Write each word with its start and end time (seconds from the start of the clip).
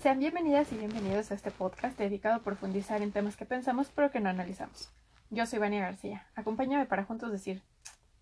Sean 0.00 0.18
bienvenidas 0.18 0.72
y 0.72 0.78
bienvenidos 0.78 1.30
a 1.30 1.34
este 1.34 1.50
podcast 1.50 1.98
dedicado 1.98 2.36
a 2.36 2.42
profundizar 2.42 3.02
en 3.02 3.12
temas 3.12 3.36
que 3.36 3.44
pensamos 3.44 3.92
pero 3.94 4.10
que 4.10 4.18
no 4.18 4.30
analizamos. 4.30 4.90
Yo 5.28 5.44
soy 5.44 5.58
Vania 5.58 5.82
García. 5.82 6.26
Acompáñame 6.34 6.86
para 6.86 7.04
juntos 7.04 7.30
decir, 7.30 7.62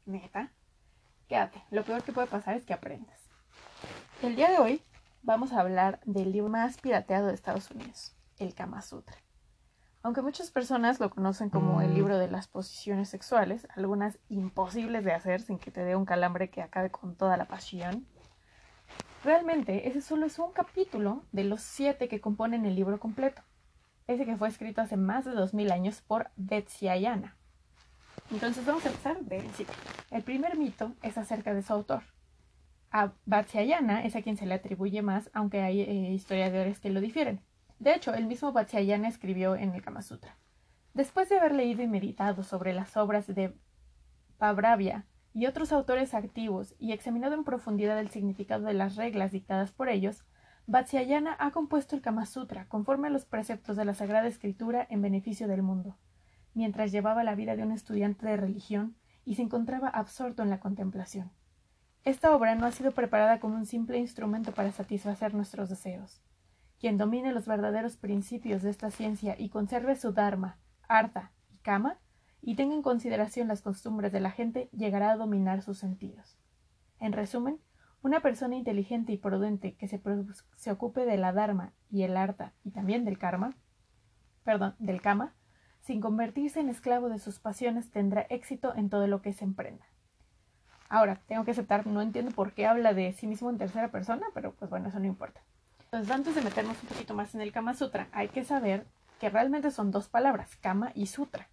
neta, 0.05 0.51
quédate. 1.29 1.63
Lo 1.71 1.85
peor 1.85 2.03
que 2.03 2.11
puede 2.11 2.27
pasar 2.27 2.57
es 2.57 2.65
que 2.65 2.75
aprendas. 2.75 3.21
El 4.23 4.35
día 4.35 4.51
de 4.51 4.59
hoy 4.59 4.83
vamos 5.23 5.53
a 5.53 5.61
hablar 5.61 6.01
del 6.05 6.33
libro 6.33 6.51
más 6.51 6.79
pirateado 6.79 7.29
de 7.29 7.35
Estados 7.35 7.71
Unidos, 7.71 8.17
el 8.39 8.57
Kama 8.57 8.83
Sutra. 8.83 9.17
Aunque 10.03 10.23
muchas 10.23 10.51
personas 10.51 10.99
lo 10.99 11.11
conocen 11.11 11.49
como 11.49 11.81
el 11.81 11.95
libro 11.95 12.19
de 12.19 12.29
las 12.29 12.49
posiciones 12.49 13.09
sexuales, 13.09 13.69
algunas 13.77 14.19
imposibles 14.29 15.05
de 15.05 15.13
hacer 15.13 15.43
sin 15.43 15.61
que 15.61 15.71
te 15.71 15.85
dé 15.85 15.95
un 15.95 16.07
calambre 16.07 16.51
que 16.51 16.61
acabe 16.61 16.91
con 16.91 17.15
toda 17.15 17.37
la 17.37 17.45
pasión, 17.45 18.05
Realmente 19.25 19.89
ese 19.89 20.01
solo 20.01 20.27
es 20.27 20.39
un 20.39 20.53
capítulo 20.53 21.25
de 21.33 21.45
los 21.45 21.61
siete 21.61 22.09
que 22.09 22.21
componen 22.21 22.65
el 22.67 22.77
libro 22.77 23.01
completo, 23.01 23.43
ese 24.07 24.25
que 24.25 24.37
fue 24.37 24.49
escrito 24.49 24.81
hace 24.81 24.97
más 24.97 25.25
de 25.25 25.33
dos 25.33 25.55
mil 25.55 25.73
años 25.73 26.01
por 26.01 26.31
Ayana. 26.83 27.37
Entonces 28.31 28.65
vamos 28.65 28.85
a 28.85 28.89
empezar 28.89 29.19
de 29.21 29.39
principio. 29.39 29.75
El 30.11 30.23
primer 30.23 30.57
mito 30.57 30.93
es 31.03 31.19
acerca 31.19 31.55
de 31.55 31.63
su 31.63 31.73
autor. 31.73 32.03
A 32.91 33.13
Vatsyayana 33.27 34.05
es 34.05 34.17
a 34.17 34.23
quien 34.23 34.37
se 34.37 34.47
le 34.47 34.55
atribuye 34.55 35.03
más, 35.03 35.31
aunque 35.35 35.61
hay 35.61 35.83
eh, 35.83 36.13
historiadores 36.13 36.81
que 36.81 36.91
lo 36.91 37.01
difieren. 37.01 37.41
De 37.79 37.95
hecho, 37.95 38.15
el 38.15 38.27
mismo 38.27 38.53
Vatsyayana 38.53 39.09
escribió 39.09 39.57
en 39.57 39.75
el 39.75 39.83
Kama 39.83 40.03
Sutra. 40.03 40.37
Después 40.95 41.29
de 41.29 41.39
haber 41.39 41.55
leído 41.55 41.83
y 41.83 41.87
meditado 41.87 42.43
sobre 42.43 42.73
las 42.73 42.97
obras 42.97 43.27
de 43.27 43.55
Pabravya, 44.39 45.05
y 45.33 45.47
otros 45.47 45.73
autores 45.73 46.15
activos 46.15 46.75
y 46.79 46.93
examinado 46.93 47.35
en 47.35 47.45
profundidad 47.45 47.99
el 47.99 48.09
significado 48.09 48.67
de 48.67 48.75
las 48.75 48.97
reglas 48.97 49.33
dictadas 49.33 49.73
por 49.73 49.89
ellos, 49.89 50.25
Vatsyayana 50.67 51.37
ha 51.39 51.51
compuesto 51.51 51.97
el 51.97 52.03
Kama 52.03 52.27
Sutra 52.27 52.67
conforme 52.69 53.09
a 53.09 53.11
los 53.11 53.25
preceptos 53.25 53.77
de 53.77 53.85
la 53.85 53.95
Sagrada 53.95 54.29
Escritura 54.29 54.87
en 54.91 55.01
beneficio 55.01 55.49
del 55.49 55.63
mundo, 55.63 55.97
mientras 56.53 56.93
llevaba 56.93 57.25
la 57.25 57.35
vida 57.35 57.57
de 57.57 57.63
un 57.63 57.73
estudiante 57.73 58.27
de 58.27 58.37
religión 58.37 58.97
y 59.25 59.37
se 59.37 59.43
encontraba 59.43 59.89
absorto 59.89 60.43
en 60.43 60.51
la 60.51 60.61
contemplación. 60.61 61.31
Esta 62.05 62.35
obra 62.35 62.55
no 62.55 62.67
ha 62.67 62.73
sido 62.73 62.93
preparada 62.93 63.41
como 63.41 63.57
un 63.57 63.67
simple 63.67 63.99
instrumento 63.99 64.53
para 64.53 64.73
satisfacer 64.73 65.35
nuestros 65.35 65.69
deseos. 65.69 66.23
Quien 66.79 66.97
domine 66.97 67.33
los 67.33 67.47
verdaderos 67.47 67.97
principios 67.97 68.63
de 68.63 68.71
esta 68.71 68.91
ciencia 68.91 69.37
y 69.39 69.49
conserve 69.49 69.97
su 69.97 70.13
Dharma, 70.13 70.59
Artha 70.89 71.33
y 71.51 71.59
Kama, 71.59 71.99
y 72.41 72.57
tenga 72.57 72.75
en 72.75 72.83
consideración 72.83 73.49
las 73.49 73.63
costumbres 73.63 74.13
de 74.13 74.21
la 74.21 74.31
gente, 74.31 74.69
llegará 74.73 75.11
a 75.11 75.17
dominar 75.17 75.63
sus 75.63 75.79
sentidos. 75.79 76.39
En 77.01 77.13
resumen, 77.13 77.61
una 78.03 78.21
persona 78.21 78.57
inteligente 78.57 79.13
y 79.13 79.19
prudente 79.19 79.75
que 79.75 79.89
se, 79.89 80.01
se 80.57 80.71
ocupe 80.71 81.05
de 81.05 81.17
la 81.17 81.33
Dharma 81.33 81.73
y 81.91 82.03
el 82.03 82.17
Arta 82.17 82.55
y 82.65 82.71
también 82.71 83.05
del 83.05 83.19
Karma, 83.19 83.57
perdón, 84.45 84.75
del 84.79 85.03
Kama, 85.03 85.35
sin 85.81 86.01
convertirse 86.01 86.61
en 86.61 86.69
esclavo 86.69 87.09
de 87.09 87.19
sus 87.19 87.39
pasiones, 87.39 87.91
tendrá 87.91 88.23
éxito 88.31 88.75
en 88.75 88.89
todo 88.89 89.07
lo 89.07 89.23
que 89.23 89.33
se 89.33 89.45
emprenda. 89.45 89.87
Ahora, 90.89 91.21
tengo 91.27 91.45
que 91.45 91.51
aceptar, 91.51 91.87
no 91.87 92.01
entiendo 92.01 92.31
por 92.33 92.53
qué 92.53 92.67
habla 92.67 92.95
de 92.95 93.13
sí 93.13 93.27
mismo 93.27 93.51
en 93.51 93.59
tercera 93.59 93.91
persona, 93.91 94.27
pero 94.33 94.55
pues 94.55 94.71
bueno, 94.71 94.89
eso 94.89 94.99
no 94.99 95.07
importa. 95.07 95.43
Entonces, 95.85 96.11
antes 96.11 96.35
de 96.35 96.43
meternos 96.43 96.83
un 96.83 96.89
poquito 96.89 97.15
más 97.15 97.35
en 97.35 97.41
el 97.41 97.53
Kama 97.53 97.75
Sutra, 97.75 98.09
hay 98.13 98.29
que 98.29 98.45
saber 98.45 98.87
que 99.21 99.31
realmente 99.31 99.71
son 99.71 99.91
dos 99.91 100.09
palabras, 100.09 100.57
Kama 100.57 100.93
y 100.95 101.07
Sutra. 101.07 101.49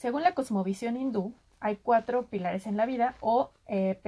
Según 0.00 0.22
la 0.22 0.32
cosmovisión 0.32 0.96
hindú, 0.96 1.34
hay 1.60 1.76
cuatro 1.76 2.24
pilares 2.24 2.66
en 2.66 2.78
la 2.78 2.86
vida 2.86 3.16
o 3.20 3.50
eh, 3.66 4.00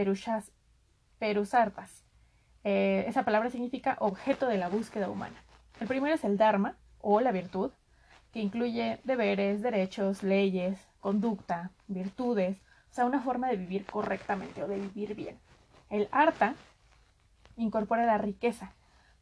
perusartas. 1.19 2.07
Eh, 2.65 3.05
esa 3.07 3.27
palabra 3.27 3.51
significa 3.51 3.99
objeto 4.01 4.47
de 4.47 4.57
la 4.57 4.71
búsqueda 4.71 5.11
humana. 5.11 5.37
El 5.81 5.89
primero 5.89 6.15
es 6.15 6.25
el 6.25 6.39
Dharma 6.39 6.79
o 7.03 7.21
la 7.21 7.31
virtud, 7.31 7.73
que 8.33 8.41
incluye 8.41 9.01
deberes, 9.05 9.61
derechos, 9.61 10.23
leyes, 10.23 10.81
conducta, 11.01 11.73
virtudes, 11.89 12.57
o 12.91 12.95
sea, 12.95 13.05
una 13.05 13.21
forma 13.21 13.49
de 13.49 13.59
vivir 13.59 13.85
correctamente 13.85 14.65
o 14.65 14.69
de 14.69 14.79
vivir 14.79 15.15
bien. 15.15 15.39
El 15.91 16.09
Arta 16.11 16.55
incorpora 17.59 18.07
la 18.07 18.17
riqueza, 18.17 18.73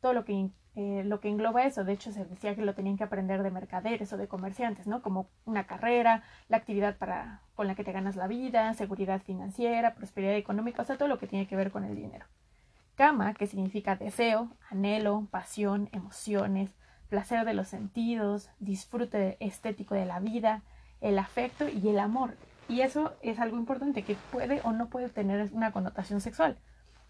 todo 0.00 0.12
lo 0.12 0.24
que 0.24 0.34
eh, 0.76 1.02
lo 1.04 1.20
que 1.20 1.28
engloba 1.28 1.64
eso. 1.64 1.84
De 1.84 1.92
hecho, 1.92 2.12
se 2.12 2.24
decía 2.24 2.54
que 2.54 2.62
lo 2.62 2.74
tenían 2.74 2.96
que 2.96 3.04
aprender 3.04 3.42
de 3.42 3.50
mercaderes 3.50 4.12
o 4.12 4.16
de 4.16 4.28
comerciantes, 4.28 4.86
¿no? 4.86 5.02
Como 5.02 5.28
una 5.44 5.66
carrera, 5.66 6.22
la 6.48 6.58
actividad 6.58 6.96
para, 6.96 7.42
con 7.54 7.66
la 7.66 7.74
que 7.74 7.84
te 7.84 7.92
ganas 7.92 8.16
la 8.16 8.28
vida, 8.28 8.72
seguridad 8.74 9.20
financiera, 9.22 9.94
prosperidad 9.94 10.34
económica, 10.34 10.82
o 10.82 10.84
todo 10.84 11.08
lo 11.08 11.18
que 11.18 11.26
tiene 11.26 11.46
que 11.46 11.56
ver 11.56 11.70
con 11.70 11.84
el 11.84 11.96
dinero. 11.96 12.26
Kama, 12.94 13.34
que 13.34 13.46
significa 13.46 13.96
deseo, 13.96 14.50
anhelo, 14.70 15.26
pasión, 15.30 15.88
emociones, 15.92 16.70
placer 17.08 17.44
de 17.44 17.54
los 17.54 17.68
sentidos, 17.68 18.50
disfrute 18.60 19.36
estético 19.40 19.94
de 19.94 20.06
la 20.06 20.20
vida, 20.20 20.62
el 21.00 21.18
afecto 21.18 21.68
y 21.68 21.88
el 21.88 21.98
amor. 21.98 22.36
Y 22.68 22.82
eso 22.82 23.12
es 23.20 23.40
algo 23.40 23.56
importante 23.56 24.04
que 24.04 24.16
puede 24.30 24.60
o 24.62 24.72
no 24.72 24.88
puede 24.88 25.08
tener 25.08 25.50
una 25.52 25.72
connotación 25.72 26.20
sexual. 26.20 26.56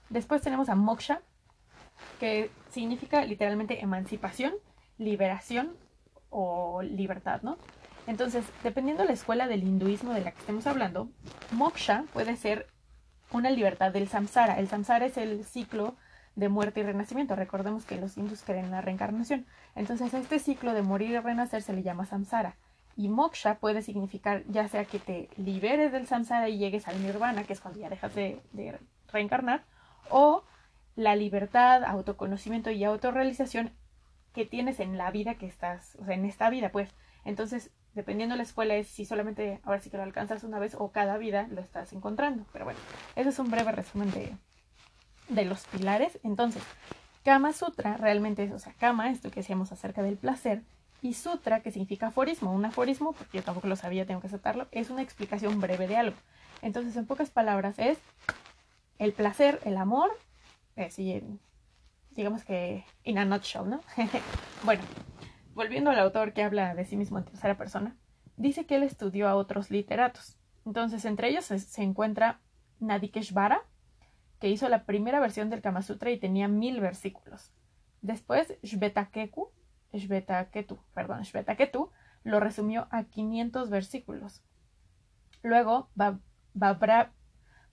Después 0.09 0.41
tenemos 0.43 0.69
a 0.71 0.75
moksha, 0.75 1.21
que 2.19 2.51
significa 2.71 3.25
literalmente 3.25 3.83
emancipación, 3.83 4.55
liberación 4.99 5.77
o 6.29 6.83
libertad, 6.83 7.43
¿no? 7.43 7.59
Entonces, 8.07 8.45
dependiendo 8.63 9.03
de 9.03 9.09
la 9.09 9.15
escuela 9.15 9.47
del 9.47 9.63
hinduismo 9.63 10.13
de 10.13 10.23
la 10.23 10.33
que 10.33 10.39
estemos 10.39 10.67
hablando, 10.67 11.09
moksha 11.53 12.05
puede 12.13 12.37
ser 12.37 12.67
una 13.33 13.51
libertad 13.51 13.93
del 13.93 14.09
samsara. 14.09 14.59
El 14.59 14.69
samsara 14.69 15.07
es 15.07 15.17
el 15.17 15.45
ciclo 15.45 15.95
de 16.35 16.49
muerte 16.49 16.81
y 16.81 16.83
renacimiento. 16.83 17.37
Recordemos 17.37 17.85
que 17.85 18.01
los 18.01 18.17
hindus 18.17 18.43
creen 18.43 18.67
en 18.67 18.71
la 18.73 18.81
reencarnación. 18.81 19.47
Entonces, 19.75 20.15
este 20.15 20.39
ciclo 20.39 20.75
de 20.75 20.83
morir 20.83 21.11
y 21.11 21.19
renacer 21.19 21.63
se 21.63 21.73
le 21.73 21.83
llama 21.83 22.07
samsara. 22.07 22.57
Y 22.97 23.09
moksha 23.09 23.59
puede 23.59 23.83
significar 23.83 24.43
ya 24.49 24.69
sea 24.69 24.85
que 24.85 24.99
te 24.99 25.29
liberes 25.37 25.93
del 25.93 26.07
samsara 26.07 26.49
y 26.49 26.59
llegues 26.59 26.89
al 26.89 27.01
nirvana, 27.03 27.45
que 27.45 27.53
es 27.53 27.61
cuando 27.61 27.81
ya 27.81 27.89
dejas 27.89 28.15
de, 28.15 28.41
de 28.53 28.79
reencarnar, 29.13 29.65
o 30.11 30.43
la 31.01 31.17
libertad, 31.17 31.83
autoconocimiento 31.85 32.71
y 32.71 32.85
autorrealización 32.85 33.73
que 34.35 34.45
tienes 34.45 34.81
en 34.81 34.99
la 34.99 35.11
vida 35.11 35.35
que 35.35 35.47
estás, 35.47 35.97
o 36.01 36.05
sea, 36.05 36.15
en 36.15 36.25
esta 36.25 36.51
vida, 36.51 36.71
pues. 36.71 36.91
Entonces, 37.25 37.71
dependiendo 37.95 38.35
de 38.35 38.39
la 38.39 38.43
escuela, 38.43 38.77
es 38.77 38.87
si 38.87 39.05
solamente 39.05 39.61
ahora 39.65 39.81
sí 39.81 39.91
que 39.91 39.97
lo 39.97 40.03
alcanzas 40.03 40.45
una 40.45 40.59
vez 40.59 40.75
o 40.79 40.93
cada 40.93 41.17
vida 41.17 41.49
lo 41.51 41.63
estás 41.63 41.93
encontrando. 41.93 42.45
Pero 42.53 42.67
bueno, 42.67 42.79
ese 43.17 43.31
es 43.31 43.39
un 43.39 43.51
breve 43.51 43.73
resumen 43.73 44.11
de, 44.11 44.37
de 45.29 45.45
los 45.47 45.67
pilares. 45.67 46.19
Entonces, 46.23 46.63
Kama 47.25 47.53
Sutra 47.55 47.97
realmente 47.97 48.45
es, 48.45 48.53
o 48.53 48.59
sea, 48.59 48.75
Kama, 48.75 49.11
esto 49.11 49.31
que 49.31 49.41
decíamos 49.41 49.73
acerca 49.73 50.03
del 50.03 50.17
placer, 50.17 50.63
y 51.03 51.15
Sutra, 51.15 51.61
que 51.61 51.71
significa 51.71 52.09
aforismo. 52.09 52.53
Un 52.53 52.67
aforismo, 52.67 53.13
porque 53.13 53.39
yo 53.39 53.43
tampoco 53.43 53.69
lo 53.69 53.77
sabía, 53.77 54.05
tengo 54.05 54.21
que 54.21 54.27
aceptarlo, 54.27 54.69
es 54.71 54.91
una 54.91 55.01
explicación 55.01 55.59
breve 55.59 55.89
de 55.89 55.97
algo. 55.97 56.17
Entonces, 56.61 56.95
en 56.97 57.07
pocas 57.07 57.31
palabras, 57.31 57.79
es 57.79 57.99
el 58.99 59.15
placer, 59.15 59.61
el 59.65 59.79
amor 59.79 60.11
eh, 60.77 61.23
digamos 62.11 62.45
que 62.45 62.85
in 63.05 63.19
a 63.19 63.25
nutshell, 63.25 63.69
¿no? 63.69 63.81
bueno, 64.65 64.83
volviendo 65.55 65.91
al 65.91 65.99
autor 65.99 66.33
que 66.33 66.43
habla 66.43 66.75
de 66.75 66.85
sí 66.85 66.97
mismo 66.97 67.19
en 67.19 67.25
tercera 67.25 67.57
persona, 67.57 67.97
dice 68.37 68.67
que 68.67 68.77
él 68.77 68.83
estudió 68.83 69.29
a 69.29 69.35
otros 69.35 69.71
literatos. 69.71 70.39
Entonces, 70.67 71.05
entre 71.05 71.29
ellos 71.29 71.45
se, 71.45 71.83
encuentra 71.83 72.41
Nadikeshvara, 72.81 73.63
que 74.39 74.49
hizo 74.49 74.69
la 74.69 74.85
primera 74.85 75.21
versión 75.21 75.51
del 75.51 75.63
Kama 75.63 75.83
Sutra 75.83 76.11
y 76.11 76.19
tenía 76.19 76.49
mil 76.49 76.81
versículos. 76.81 77.53
Después, 78.01 78.55
Shvetaketu, 78.63 79.51
Shvetaketu, 79.93 80.79
perdón, 80.95 81.23
Shvetaketu 81.23 81.91
lo 82.23 82.41
resumió 82.41 82.87
a 82.91 83.05
500 83.05 83.71
versículos. 83.71 84.43
Luego, 85.43 85.91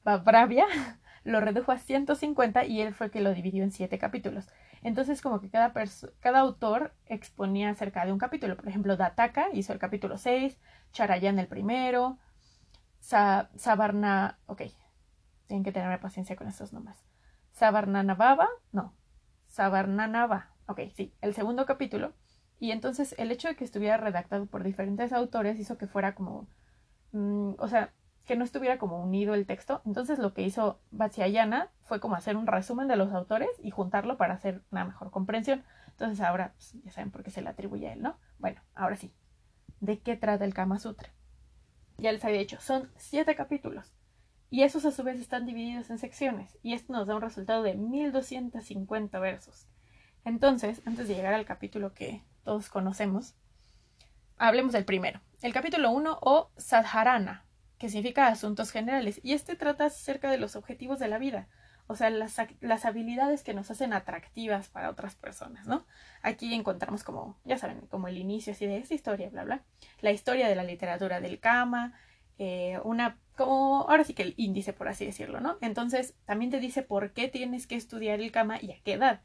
Babravya 0.03 0.65
lo 1.27 1.41
redujo 1.41 1.73
a 1.73 1.77
150 1.77 2.65
y 2.65 2.81
él 2.81 2.93
fue 2.93 3.07
el 3.07 3.11
que 3.11 3.19
lo 3.19 3.33
dividió 3.33 3.63
en 3.63 3.71
siete 3.71 3.99
capítulos. 3.99 4.47
Entonces, 4.81 5.21
como 5.21 5.41
que 5.41 5.49
cada, 5.49 5.73
cada 6.21 6.39
autor 6.39 6.93
exponía 7.05 7.69
acerca 7.69 8.05
de 8.05 8.13
un 8.13 8.17
capítulo. 8.17 8.55
Por 8.55 8.69
ejemplo, 8.69 8.95
Dataka 8.95 9.47
hizo 9.53 9.73
el 9.73 9.79
capítulo 9.79 10.17
6, 10.17 10.57
Charayan 10.93 11.37
el 11.37 11.47
primero, 11.47 12.17
Sa 12.99 13.49
Sabarna. 13.57 14.39
Ok, 14.45 14.63
tienen 15.47 15.65
que 15.65 15.73
tener 15.73 15.99
paciencia 15.99 16.37
con 16.37 16.47
estos 16.47 16.71
nombres. 16.71 16.97
Sabarnanababa, 17.51 18.47
no, 18.71 18.93
Sabarnanaba. 19.47 20.53
Ok, 20.67 20.79
sí, 20.95 21.13
el 21.21 21.33
segundo 21.33 21.65
capítulo. 21.65 22.13
Y 22.59 22.71
entonces 22.71 23.15
el 23.17 23.31
hecho 23.31 23.49
de 23.49 23.55
que 23.57 23.65
estuviera 23.65 23.97
redactado 23.97 24.45
por 24.45 24.63
diferentes 24.63 25.11
autores 25.11 25.59
hizo 25.59 25.77
que 25.77 25.87
fuera 25.87 26.15
como. 26.15 26.47
Mm, 27.11 27.53
o 27.57 27.67
sea, 27.67 27.93
que 28.27 28.35
no 28.35 28.43
estuviera 28.43 28.77
como 28.77 29.01
unido 29.01 29.33
el 29.33 29.47
texto. 29.47 29.81
Entonces 29.85 30.19
lo 30.19 30.33
que 30.33 30.43
hizo 30.43 30.79
Vatsyayana 30.91 31.71
fue 31.85 31.99
como 31.99 32.15
hacer 32.15 32.35
un 32.35 32.45
resumen 32.45 32.87
de 32.87 32.97
los 32.97 33.13
autores 33.13 33.49
y 33.63 33.71
juntarlo 33.71 34.17
para 34.17 34.33
hacer 34.35 34.61
una 34.69 34.85
mejor 34.85 35.09
comprensión. 35.09 35.63
Entonces 35.87 36.21
ahora 36.21 36.51
pues, 36.53 36.75
ya 36.83 36.91
saben 36.91 37.09
por 37.09 37.23
qué 37.23 37.31
se 37.31 37.41
le 37.41 37.49
atribuye 37.49 37.87
a 37.87 37.93
él, 37.93 38.01
¿no? 38.01 38.19
Bueno, 38.37 38.61
ahora 38.75 38.97
sí. 38.97 39.13
¿De 39.79 39.99
qué 39.99 40.17
trata 40.17 40.43
el 40.43 40.53
Kama 40.53 40.77
Sutra? 40.77 41.09
Ya 41.97 42.11
les 42.11 42.23
había 42.25 42.39
dicho, 42.39 42.59
son 42.59 42.91
siete 42.97 43.33
capítulos. 43.35 43.93
Y 44.49 44.63
esos 44.63 44.85
a 44.85 44.91
su 44.91 45.03
vez 45.03 45.19
están 45.19 45.45
divididos 45.45 45.89
en 45.89 45.97
secciones. 45.97 46.57
Y 46.61 46.73
esto 46.73 46.93
nos 46.93 47.07
da 47.07 47.15
un 47.15 47.21
resultado 47.21 47.63
de 47.63 47.75
1250 47.75 49.19
versos. 49.19 49.67
Entonces, 50.25 50.81
antes 50.85 51.07
de 51.07 51.15
llegar 51.15 51.33
al 51.33 51.45
capítulo 51.45 51.93
que 51.93 52.23
todos 52.43 52.69
conocemos, 52.69 53.35
hablemos 54.37 54.73
del 54.73 54.85
primero. 54.85 55.21
El 55.41 55.53
capítulo 55.53 55.91
1 55.91 56.19
o 56.21 56.51
Sadharana, 56.57 57.46
que 57.77 57.89
significa 57.89 58.27
asuntos 58.27 58.71
generales, 58.71 59.19
y 59.23 59.33
este 59.33 59.55
trata 59.55 59.85
acerca 59.85 60.31
de 60.31 60.37
los 60.37 60.55
objetivos 60.55 60.99
de 60.99 61.07
la 61.07 61.17
vida, 61.17 61.47
o 61.87 61.95
sea, 61.95 62.09
las, 62.09 62.35
las, 62.59 62.85
habilidades 62.85 63.43
que 63.43 63.53
nos 63.53 63.71
hacen 63.71 63.93
atractivas 63.93 64.67
para 64.67 64.89
otras 64.89 65.15
personas, 65.15 65.67
¿no? 65.67 65.85
Aquí 66.21 66.53
encontramos 66.53 67.03
como, 67.03 67.39
ya 67.45 67.57
saben, 67.57 67.81
como 67.87 68.09
el 68.09 68.17
inicio 68.17 68.51
así 68.51 68.65
de 68.67 68.77
esta 68.77 68.93
historia, 68.93 69.29
bla, 69.29 69.45
bla, 69.45 69.63
la 70.01 70.11
historia 70.11 70.49
de 70.49 70.55
la 70.55 70.65
literatura 70.65 71.21
del 71.21 71.39
Kama, 71.39 71.93
eh, 72.39 72.79
una, 72.83 73.17
como, 73.37 73.87
ahora 73.89 74.03
sí 74.03 74.13
que 74.13 74.23
el 74.23 74.33
índice, 74.35 74.73
por 74.73 74.89
así 74.89 75.05
decirlo, 75.05 75.39
¿no? 75.39 75.57
Entonces, 75.61 76.13
también 76.25 76.51
te 76.51 76.59
dice 76.59 76.83
por 76.83 77.13
qué 77.13 77.29
tienes 77.29 77.67
que 77.67 77.75
estudiar 77.75 78.19
el 78.19 78.31
Kama 78.33 78.59
y 78.61 78.71
a 78.71 78.81
qué 78.83 78.93
edad. 78.93 79.21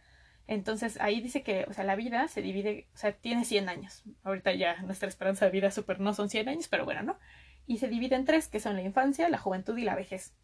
Entonces, 0.46 1.00
ahí 1.00 1.20
dice 1.20 1.42
que, 1.42 1.66
o 1.68 1.72
sea, 1.72 1.84
la 1.84 1.96
vida 1.96 2.28
se 2.28 2.42
divide, 2.42 2.88
o 2.94 2.96
sea, 2.96 3.12
tiene 3.12 3.44
100 3.44 3.68
años. 3.68 4.04
Ahorita 4.22 4.52
ya 4.54 4.80
nuestra 4.82 5.08
esperanza 5.08 5.46
de 5.46 5.50
vida 5.50 5.70
súper 5.70 6.00
no 6.00 6.14
son 6.14 6.28
100 6.28 6.48
años, 6.48 6.68
pero 6.68 6.84
bueno, 6.84 7.02
¿no? 7.02 7.18
Y 7.66 7.78
se 7.78 7.88
divide 7.88 8.16
en 8.16 8.24
tres, 8.24 8.48
que 8.48 8.60
son 8.60 8.76
la 8.76 8.82
infancia, 8.82 9.28
la 9.28 9.38
juventud 9.38 9.76
y 9.76 9.84
la 9.84 9.94
vejez. 9.94 10.34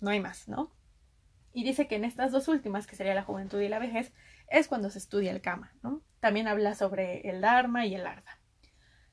No 0.00 0.10
hay 0.10 0.20
más, 0.20 0.48
¿no? 0.48 0.72
Y 1.52 1.64
dice 1.64 1.88
que 1.88 1.96
en 1.96 2.04
estas 2.04 2.30
dos 2.30 2.48
últimas, 2.48 2.86
que 2.86 2.96
sería 2.96 3.14
la 3.14 3.24
juventud 3.24 3.60
y 3.60 3.68
la 3.68 3.78
vejez, 3.78 4.12
es 4.48 4.68
cuando 4.68 4.90
se 4.90 4.98
estudia 4.98 5.32
el 5.32 5.40
Kama, 5.40 5.72
¿no? 5.82 6.02
También 6.20 6.46
habla 6.48 6.74
sobre 6.74 7.28
el 7.28 7.40
Dharma 7.40 7.86
y 7.86 7.94
el 7.94 8.06
Arda. 8.06 8.38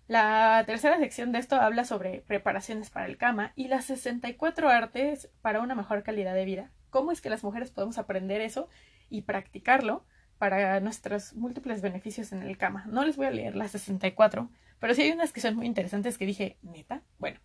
La 0.08 0.64
tercera 0.68 1.00
sección 1.00 1.32
de 1.32 1.40
esto 1.40 1.56
habla 1.56 1.84
sobre 1.84 2.22
preparaciones 2.22 2.92
para 2.92 3.08
el 3.08 3.18
Kama 3.18 3.54
y 3.56 3.68
las 3.68 3.86
64 3.86 4.70
artes 4.70 5.32
para 5.42 5.62
una 5.62 5.74
mejor 5.74 6.04
calidad 6.04 6.36
de 6.36 6.46
vida. 6.46 6.72
¿Cómo 6.92 7.12
es 7.12 7.22
que 7.22 7.32
las 7.32 7.44
mujeres 7.44 7.72
podemos 7.72 7.98
aprender 7.98 8.42
eso 8.42 8.70
y 9.10 9.24
practicarlo 9.24 10.06
para 10.38 10.80
nuestros 10.80 11.34
múltiples 11.34 11.82
beneficios 11.82 12.32
en 12.32 12.44
el 12.44 12.58
Kama? 12.58 12.86
No 12.88 13.04
les 13.04 13.18
voy 13.18 13.26
a 13.26 13.32
leer 13.32 13.56
las 13.56 13.72
64, 13.72 14.52
pero 14.80 14.94
sí 14.94 15.02
hay 15.02 15.12
unas 15.12 15.34
que 15.34 15.42
son 15.42 15.56
muy 15.56 15.66
interesantes 15.66 16.20
que 16.20 16.28
dije, 16.28 16.60
neta, 16.62 17.02
bueno, 17.18 17.40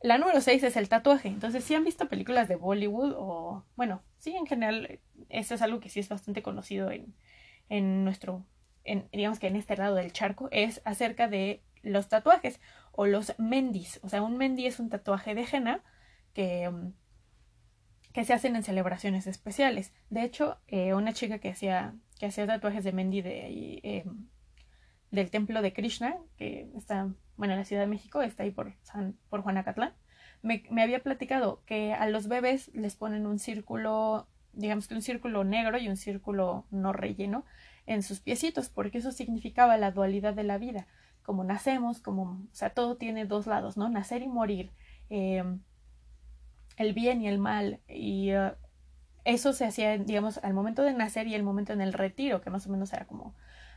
la 0.00 0.18
número 0.18 0.40
6 0.40 0.62
es 0.62 0.76
el 0.76 0.88
tatuaje. 0.88 1.28
Entonces, 1.28 1.64
si 1.64 1.74
han 1.74 1.84
visto 1.84 2.08
películas 2.08 2.48
de 2.48 2.56
Bollywood 2.56 3.14
o, 3.16 3.64
bueno, 3.76 4.02
sí, 4.18 4.36
en 4.36 4.46
general, 4.46 5.00
eso 5.28 5.54
es 5.54 5.62
algo 5.62 5.80
que 5.80 5.88
sí 5.88 6.00
es 6.00 6.08
bastante 6.08 6.42
conocido 6.42 6.90
en, 6.90 7.14
en 7.68 8.04
nuestro, 8.04 8.44
en, 8.84 9.08
digamos 9.12 9.38
que 9.38 9.48
en 9.48 9.56
este 9.56 9.76
lado 9.76 9.96
del 9.96 10.12
charco, 10.12 10.48
es 10.52 10.80
acerca 10.84 11.28
de 11.28 11.62
los 11.82 12.08
tatuajes 12.08 12.60
o 12.92 13.06
los 13.06 13.34
mendis. 13.38 14.00
O 14.02 14.08
sea, 14.08 14.22
un 14.22 14.36
mendi 14.36 14.66
es 14.66 14.78
un 14.80 14.88
tatuaje 14.88 15.34
de 15.34 15.46
henna 15.50 15.82
que, 16.32 16.68
mm, 16.68 16.92
que 18.12 18.24
se 18.24 18.32
hacen 18.32 18.56
en 18.56 18.62
celebraciones 18.62 19.26
especiales. 19.26 19.92
De 20.10 20.22
hecho, 20.22 20.58
eh, 20.68 20.94
una 20.94 21.12
chica 21.12 21.38
que 21.38 21.50
hacía, 21.50 21.94
que 22.18 22.26
hacía 22.26 22.46
tatuajes 22.46 22.84
de 22.84 22.92
mendi 22.92 23.22
de, 23.22 23.80
eh, 23.82 24.04
del 25.10 25.30
templo 25.30 25.62
de 25.62 25.72
Krishna, 25.72 26.16
que 26.36 26.70
está 26.76 27.08
bueno, 27.36 27.54
en 27.54 27.60
la 27.60 27.64
Ciudad 27.64 27.82
de 27.82 27.88
México, 27.88 28.20
está 28.22 28.42
ahí 28.42 28.50
por, 28.50 28.74
San, 28.82 29.16
por 29.30 29.42
Juanacatlán, 29.42 29.94
me, 30.42 30.64
me 30.70 30.82
había 30.82 31.02
platicado 31.02 31.62
que 31.66 31.94
a 31.94 32.06
los 32.08 32.28
bebés 32.28 32.70
les 32.74 32.96
ponen 32.96 33.26
un 33.26 33.38
círculo, 33.38 34.26
digamos 34.52 34.88
que 34.88 34.94
un 34.94 35.02
círculo 35.02 35.44
negro 35.44 35.78
y 35.78 35.88
un 35.88 35.96
círculo 35.96 36.66
no 36.70 36.92
relleno 36.92 37.44
en 37.86 38.02
sus 38.02 38.20
piecitos, 38.20 38.68
porque 38.68 38.98
eso 38.98 39.12
significaba 39.12 39.76
la 39.76 39.92
dualidad 39.92 40.34
de 40.34 40.44
la 40.44 40.58
vida, 40.58 40.86
como 41.22 41.44
nacemos, 41.44 42.00
como, 42.00 42.22
o 42.22 42.54
sea, 42.54 42.70
todo 42.70 42.96
tiene 42.96 43.24
dos 43.24 43.46
lados, 43.46 43.76
¿no? 43.76 43.88
Nacer 43.88 44.22
y 44.22 44.28
morir, 44.28 44.72
eh, 45.10 45.42
el 46.76 46.92
bien 46.92 47.22
y 47.22 47.28
el 47.28 47.38
mal, 47.38 47.80
y 47.88 48.34
uh, 48.34 48.52
eso 49.24 49.52
se 49.52 49.64
hacía, 49.64 49.96
digamos, 49.98 50.38
al 50.38 50.54
momento 50.54 50.82
de 50.82 50.92
nacer 50.92 51.26
y 51.26 51.34
el 51.34 51.42
momento 51.42 51.72
en 51.72 51.80
el 51.80 51.92
retiro, 51.92 52.40
que 52.40 52.50
más 52.50 52.66
o 52.66 52.70
menos 52.70 52.92
era 52.92 53.06
como 53.06 53.34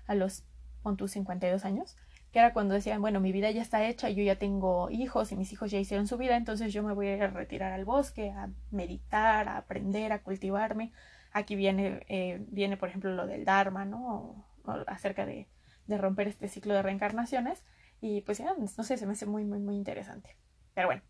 a 0.07 0.15
los, 0.15 0.45
con 0.81 0.97
tus 0.97 1.11
52 1.11 1.65
años, 1.65 1.97
que 2.31 2.39
era 2.39 2.53
cuando 2.53 2.73
decían, 2.73 3.01
bueno, 3.01 3.19
mi 3.19 3.31
vida 3.31 3.51
ya 3.51 3.61
está 3.61 3.85
hecha, 3.85 4.09
yo 4.09 4.23
ya 4.23 4.37
tengo 4.37 4.89
hijos 4.89 5.31
y 5.31 5.35
mis 5.35 5.51
hijos 5.51 5.71
ya 5.71 5.79
hicieron 5.79 6.07
su 6.07 6.17
vida, 6.17 6.37
entonces 6.37 6.73
yo 6.73 6.83
me 6.83 6.93
voy 6.93 7.07
a 7.07 7.15
ir 7.15 7.23
a 7.23 7.27
retirar 7.27 7.71
al 7.73 7.85
bosque, 7.85 8.31
a 8.31 8.49
meditar, 8.71 9.47
a 9.47 9.57
aprender, 9.57 10.11
a 10.11 10.23
cultivarme. 10.23 10.91
Aquí 11.33 11.55
viene, 11.55 12.05
eh, 12.07 12.43
viene 12.49 12.77
por 12.77 12.89
ejemplo, 12.89 13.11
lo 13.11 13.27
del 13.27 13.45
Dharma, 13.45 13.85
¿no? 13.85 14.45
acerca 14.87 15.25
de, 15.25 15.47
de, 15.87 15.97
romper 15.97 16.27
este 16.27 16.47
ciclo 16.47 16.73
de 16.73 16.81
reencarnaciones. 16.81 17.63
Y 17.99 18.21
pues 18.21 18.37
ya, 18.37 18.53
no 18.57 18.83
sé, 18.83 18.97
se 18.97 19.05
me 19.05 19.13
hace 19.13 19.25
muy, 19.25 19.43
muy, 19.45 19.59
muy 19.59 19.75
interesante. 19.75 20.37
Pero 20.73 20.87
bueno. 20.87 21.01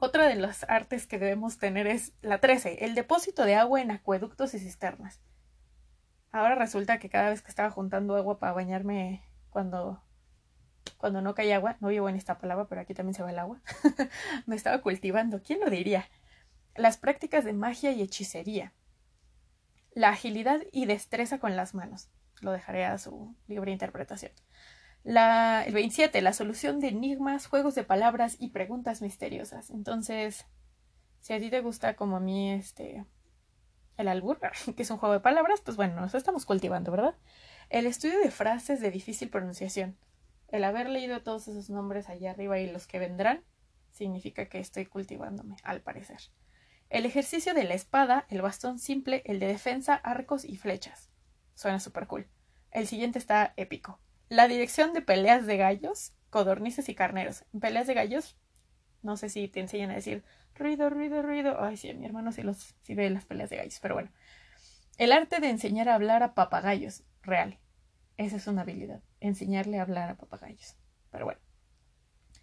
Otra 0.00 0.28
de 0.28 0.36
las 0.36 0.64
artes 0.68 1.08
que 1.08 1.18
debemos 1.18 1.58
tener 1.58 1.88
es 1.88 2.12
la 2.22 2.38
13, 2.38 2.84
el 2.84 2.94
depósito 2.94 3.44
de 3.44 3.56
agua 3.56 3.80
en 3.80 3.90
acueductos 3.90 4.54
y 4.54 4.60
cisternas. 4.60 5.20
Ahora 6.30 6.54
resulta 6.54 6.98
que 6.98 7.08
cada 7.08 7.30
vez 7.30 7.42
que 7.42 7.48
estaba 7.48 7.70
juntando 7.70 8.16
agua 8.16 8.38
para 8.38 8.52
bañarme 8.52 9.22
cuando 9.50 10.02
cuando 10.96 11.22
no 11.22 11.34
cae 11.34 11.54
agua, 11.54 11.76
no 11.80 11.88
vivo 11.88 12.08
en 12.08 12.16
esta 12.16 12.38
palabra, 12.38 12.66
pero 12.68 12.80
aquí 12.80 12.94
también 12.94 13.14
se 13.14 13.22
va 13.22 13.30
el 13.30 13.38
agua, 13.38 13.60
me 14.46 14.56
estaba 14.56 14.80
cultivando. 14.80 15.42
¿Quién 15.42 15.60
lo 15.60 15.70
diría? 15.70 16.08
Las 16.74 16.96
prácticas 16.96 17.44
de 17.44 17.52
magia 17.52 17.92
y 17.92 18.02
hechicería. 18.02 18.72
La 19.92 20.10
agilidad 20.10 20.60
y 20.72 20.86
destreza 20.86 21.38
con 21.38 21.56
las 21.56 21.74
manos. 21.74 22.10
Lo 22.40 22.52
dejaré 22.52 22.84
a 22.84 22.98
su 22.98 23.34
libre 23.46 23.72
interpretación. 23.72 24.32
El 25.04 25.72
27, 25.72 26.20
la 26.20 26.32
solución 26.32 26.80
de 26.80 26.88
enigmas, 26.88 27.46
juegos 27.46 27.74
de 27.74 27.84
palabras 27.84 28.36
y 28.38 28.50
preguntas 28.50 29.00
misteriosas. 29.00 29.70
Entonces, 29.70 30.46
si 31.20 31.32
a 31.32 31.38
ti 31.38 31.50
te 31.50 31.60
gusta 31.60 31.96
como 31.96 32.16
a 32.16 32.20
mí 32.20 32.52
este 32.52 33.04
el 33.98 34.08
albur, 34.08 34.40
que 34.76 34.82
es 34.82 34.90
un 34.90 34.96
juego 34.96 35.12
de 35.12 35.20
palabras, 35.20 35.60
pues 35.60 35.76
bueno, 35.76 36.00
nos 36.00 36.14
estamos 36.14 36.46
cultivando, 36.46 36.90
¿verdad? 36.90 37.14
El 37.68 37.86
estudio 37.86 38.18
de 38.20 38.30
frases 38.30 38.80
de 38.80 38.90
difícil 38.90 39.28
pronunciación. 39.28 39.98
El 40.48 40.64
haber 40.64 40.88
leído 40.88 41.22
todos 41.22 41.46
esos 41.48 41.68
nombres 41.68 42.08
allá 42.08 42.30
arriba 42.30 42.58
y 42.58 42.70
los 42.70 42.86
que 42.86 42.98
vendrán 42.98 43.44
significa 43.92 44.48
que 44.48 44.60
estoy 44.60 44.86
cultivándome, 44.86 45.56
al 45.62 45.82
parecer. 45.82 46.20
El 46.88 47.04
ejercicio 47.04 47.52
de 47.52 47.64
la 47.64 47.74
espada, 47.74 48.24
el 48.30 48.40
bastón 48.40 48.78
simple, 48.78 49.22
el 49.26 49.40
de 49.40 49.48
defensa, 49.48 49.94
arcos 49.94 50.46
y 50.46 50.56
flechas. 50.56 51.10
Suena 51.54 51.80
súper 51.80 52.06
cool. 52.06 52.26
El 52.70 52.86
siguiente 52.86 53.18
está 53.18 53.52
épico. 53.56 54.00
La 54.30 54.48
dirección 54.48 54.94
de 54.94 55.02
peleas 55.02 55.44
de 55.44 55.58
gallos, 55.58 56.14
codornices 56.30 56.88
y 56.88 56.94
carneros. 56.94 57.44
Peleas 57.60 57.86
de 57.86 57.94
gallos, 57.94 58.38
no 59.02 59.16
sé 59.16 59.28
si 59.28 59.48
te 59.48 59.60
enseñan 59.60 59.90
a 59.90 59.94
decir 59.94 60.24
ruido, 60.54 60.90
ruido, 60.90 61.22
ruido. 61.22 61.62
Ay, 61.62 61.76
sí, 61.76 61.92
mi 61.94 62.06
hermano 62.06 62.32
sí, 62.32 62.42
los, 62.42 62.74
sí 62.82 62.94
ve 62.94 63.08
las 63.10 63.24
peleas 63.24 63.50
de 63.50 63.56
gallos, 63.56 63.78
pero 63.80 63.94
bueno. 63.94 64.10
El 64.96 65.12
arte 65.12 65.40
de 65.40 65.48
enseñar 65.48 65.88
a 65.88 65.94
hablar 65.94 66.22
a 66.22 66.34
papagayos, 66.34 67.04
real. 67.22 67.58
Esa 68.16 68.36
es 68.36 68.46
una 68.48 68.62
habilidad, 68.62 69.00
enseñarle 69.20 69.78
a 69.78 69.82
hablar 69.82 70.10
a 70.10 70.16
papagayos. 70.16 70.76
Pero 71.10 71.24
bueno. 71.24 71.40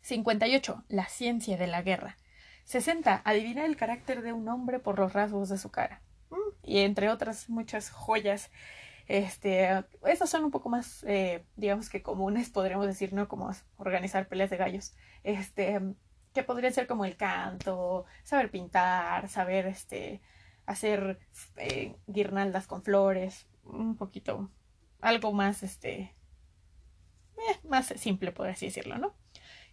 58. 0.02 0.86
La 0.88 1.08
ciencia 1.08 1.58
de 1.58 1.68
la 1.68 1.82
guerra. 1.82 2.16
60. 2.64 3.22
Adivinar 3.26 3.66
el 3.66 3.76
carácter 3.76 4.22
de 4.22 4.34
un 4.34 4.48
hombre 4.48 4.80
por 4.80 5.00
los 5.00 5.14
rasgos 5.14 5.50
de 5.50 5.58
su 5.58 5.70
cara. 5.70 6.02
Y 6.64 6.80
entre 6.80 7.10
otras 7.10 7.50
muchas 7.50 7.90
joyas. 7.90 8.52
Este, 9.08 9.84
estas 10.06 10.30
son 10.30 10.46
un 10.46 10.52
poco 10.52 10.70
más, 10.70 11.04
eh, 11.08 11.46
digamos 11.56 11.90
que 11.90 12.02
comunes, 12.02 12.50
podríamos 12.50 12.88
decir, 12.88 13.14
¿no? 13.14 13.28
Como 13.28 13.52
organizar 13.78 14.28
peleas 14.28 14.50
de 14.50 14.58
gallos. 14.58 14.94
Este, 15.24 15.80
que 16.36 16.44
podría 16.44 16.70
ser 16.70 16.86
como 16.86 17.06
el 17.06 17.16
canto, 17.16 18.06
saber 18.24 18.52
pintar, 18.52 19.30
saber, 19.30 19.66
este, 19.66 20.22
hacer 20.68 21.18
eh, 21.56 21.96
guirnaldas 22.06 22.68
con 22.68 22.84
flores, 22.84 23.48
un 23.64 23.96
poquito 23.96 24.52
algo 25.02 25.32
más, 25.32 25.64
este, 25.64 26.14
eh, 27.38 27.60
más 27.68 27.88
simple, 27.88 28.32
por 28.34 28.50
así 28.50 28.66
decirlo, 28.68 28.98
¿no? 28.98 29.16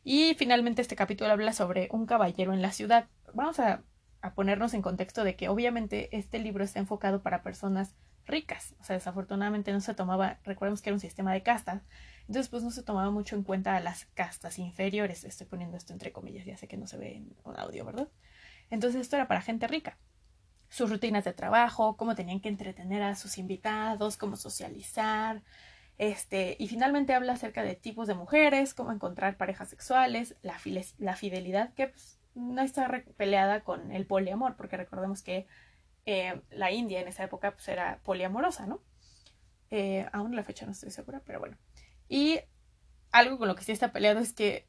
Y 0.05 0.35
finalmente 0.35 0.83
este 0.83 0.97
capítulo 0.97 1.33
habla 1.33 1.53
sobre 1.53 1.89
un 1.91 2.07
caballero 2.07 2.53
en 2.53 2.63
la 2.63 2.73
ciudad. 2.73 3.09
Vamos 3.35 3.59
a, 3.59 3.83
a 4.21 4.35
ponernos 4.35 4.73
en 4.73 4.83
contexto 4.83 5.25
de 5.25 5.37
que 5.37 5.49
obviamente 5.49 6.17
este 6.17 6.39
libro 6.39 6.65
está 6.65 6.79
enfocado 6.79 7.23
para 7.23 7.43
personas 7.43 7.97
ricas. 8.25 8.75
O 8.81 8.85
sea, 8.85 8.95
desafortunadamente 8.95 9.73
no 9.73 9.81
se 9.81 9.95
tomaba, 9.95 10.39
recordemos 10.45 10.81
que 10.81 10.91
era 10.91 10.95
un 10.95 11.01
sistema 11.01 11.33
de 11.33 11.43
castas, 11.43 11.83
pues 12.49 12.63
no 12.63 12.71
se 12.71 12.83
tomaba 12.83 13.11
mucho 13.11 13.37
en 13.37 13.43
cuenta 13.43 13.77
a 13.77 13.81
las 13.81 14.07
castas 14.15 14.59
inferiores. 14.59 15.25
Estoy 15.25 15.47
poniendo 15.47 15.77
esto 15.77 15.93
entre 15.93 16.13
comillas, 16.13 16.47
ya 16.47 16.57
sé 16.57 16.69
que 16.69 16.77
no 16.77 16.87
se 16.87 16.99
ve 16.99 17.17
en 17.17 17.37
un 17.45 17.59
audio, 17.59 17.85
¿verdad? 17.85 18.09
Entonces 18.71 19.01
esto 19.01 19.17
era 19.17 19.29
para 19.29 19.43
gente 19.43 19.67
rica 19.67 19.99
sus 20.73 20.89
rutinas 20.89 21.25
de 21.25 21.35
trabajo, 21.35 21.99
cómo 21.99 22.15
tenían 22.15 22.41
que 22.41 22.49
entretener 22.49 23.03
a 23.03 23.15
sus 23.15 23.37
invitados, 23.37 24.17
cómo 24.17 24.37
socializar, 24.37 25.43
este, 25.99 26.57
y 26.59 26.67
finalmente 26.67 27.13
habla 27.13 27.35
acerca 27.35 27.63
de 27.63 27.77
tipos 27.77 28.09
de 28.09 28.15
mujeres, 28.15 28.73
cómo 28.73 28.91
encontrar 28.91 29.37
parejas 29.37 29.69
sexuales, 29.69 30.35
la, 30.41 30.57
la 30.99 31.15
fidelidad, 31.15 31.75
que 31.75 31.89
pues, 31.89 32.19
no 32.35 32.63
está 32.63 32.91
peleada 33.19 33.63
con 33.65 33.93
el 33.93 34.07
poliamor, 34.07 34.57
porque 34.57 34.79
recordemos 34.79 35.23
que 35.23 35.47
eh, 36.07 36.41
la 36.51 36.73
India 36.73 37.01
en 37.01 37.09
esa 37.09 37.25
época 37.25 37.53
pues, 37.53 37.69
era 37.69 38.01
poliamorosa, 38.03 38.67
¿no? 38.67 38.81
Eh, 39.71 40.07
aún 40.13 40.35
la 40.35 40.43
fecha 40.43 40.65
no 40.65 40.73
estoy 40.73 40.91
segura, 40.91 41.21
pero 41.25 41.39
bueno. 41.39 41.57
Y 42.09 42.41
algo 43.11 43.39
con 43.39 43.49
lo 43.49 43.55
que 43.55 43.65
sí 43.65 43.73
está 43.73 43.93
peleado 43.93 44.21
es 44.21 44.33
que 44.33 44.67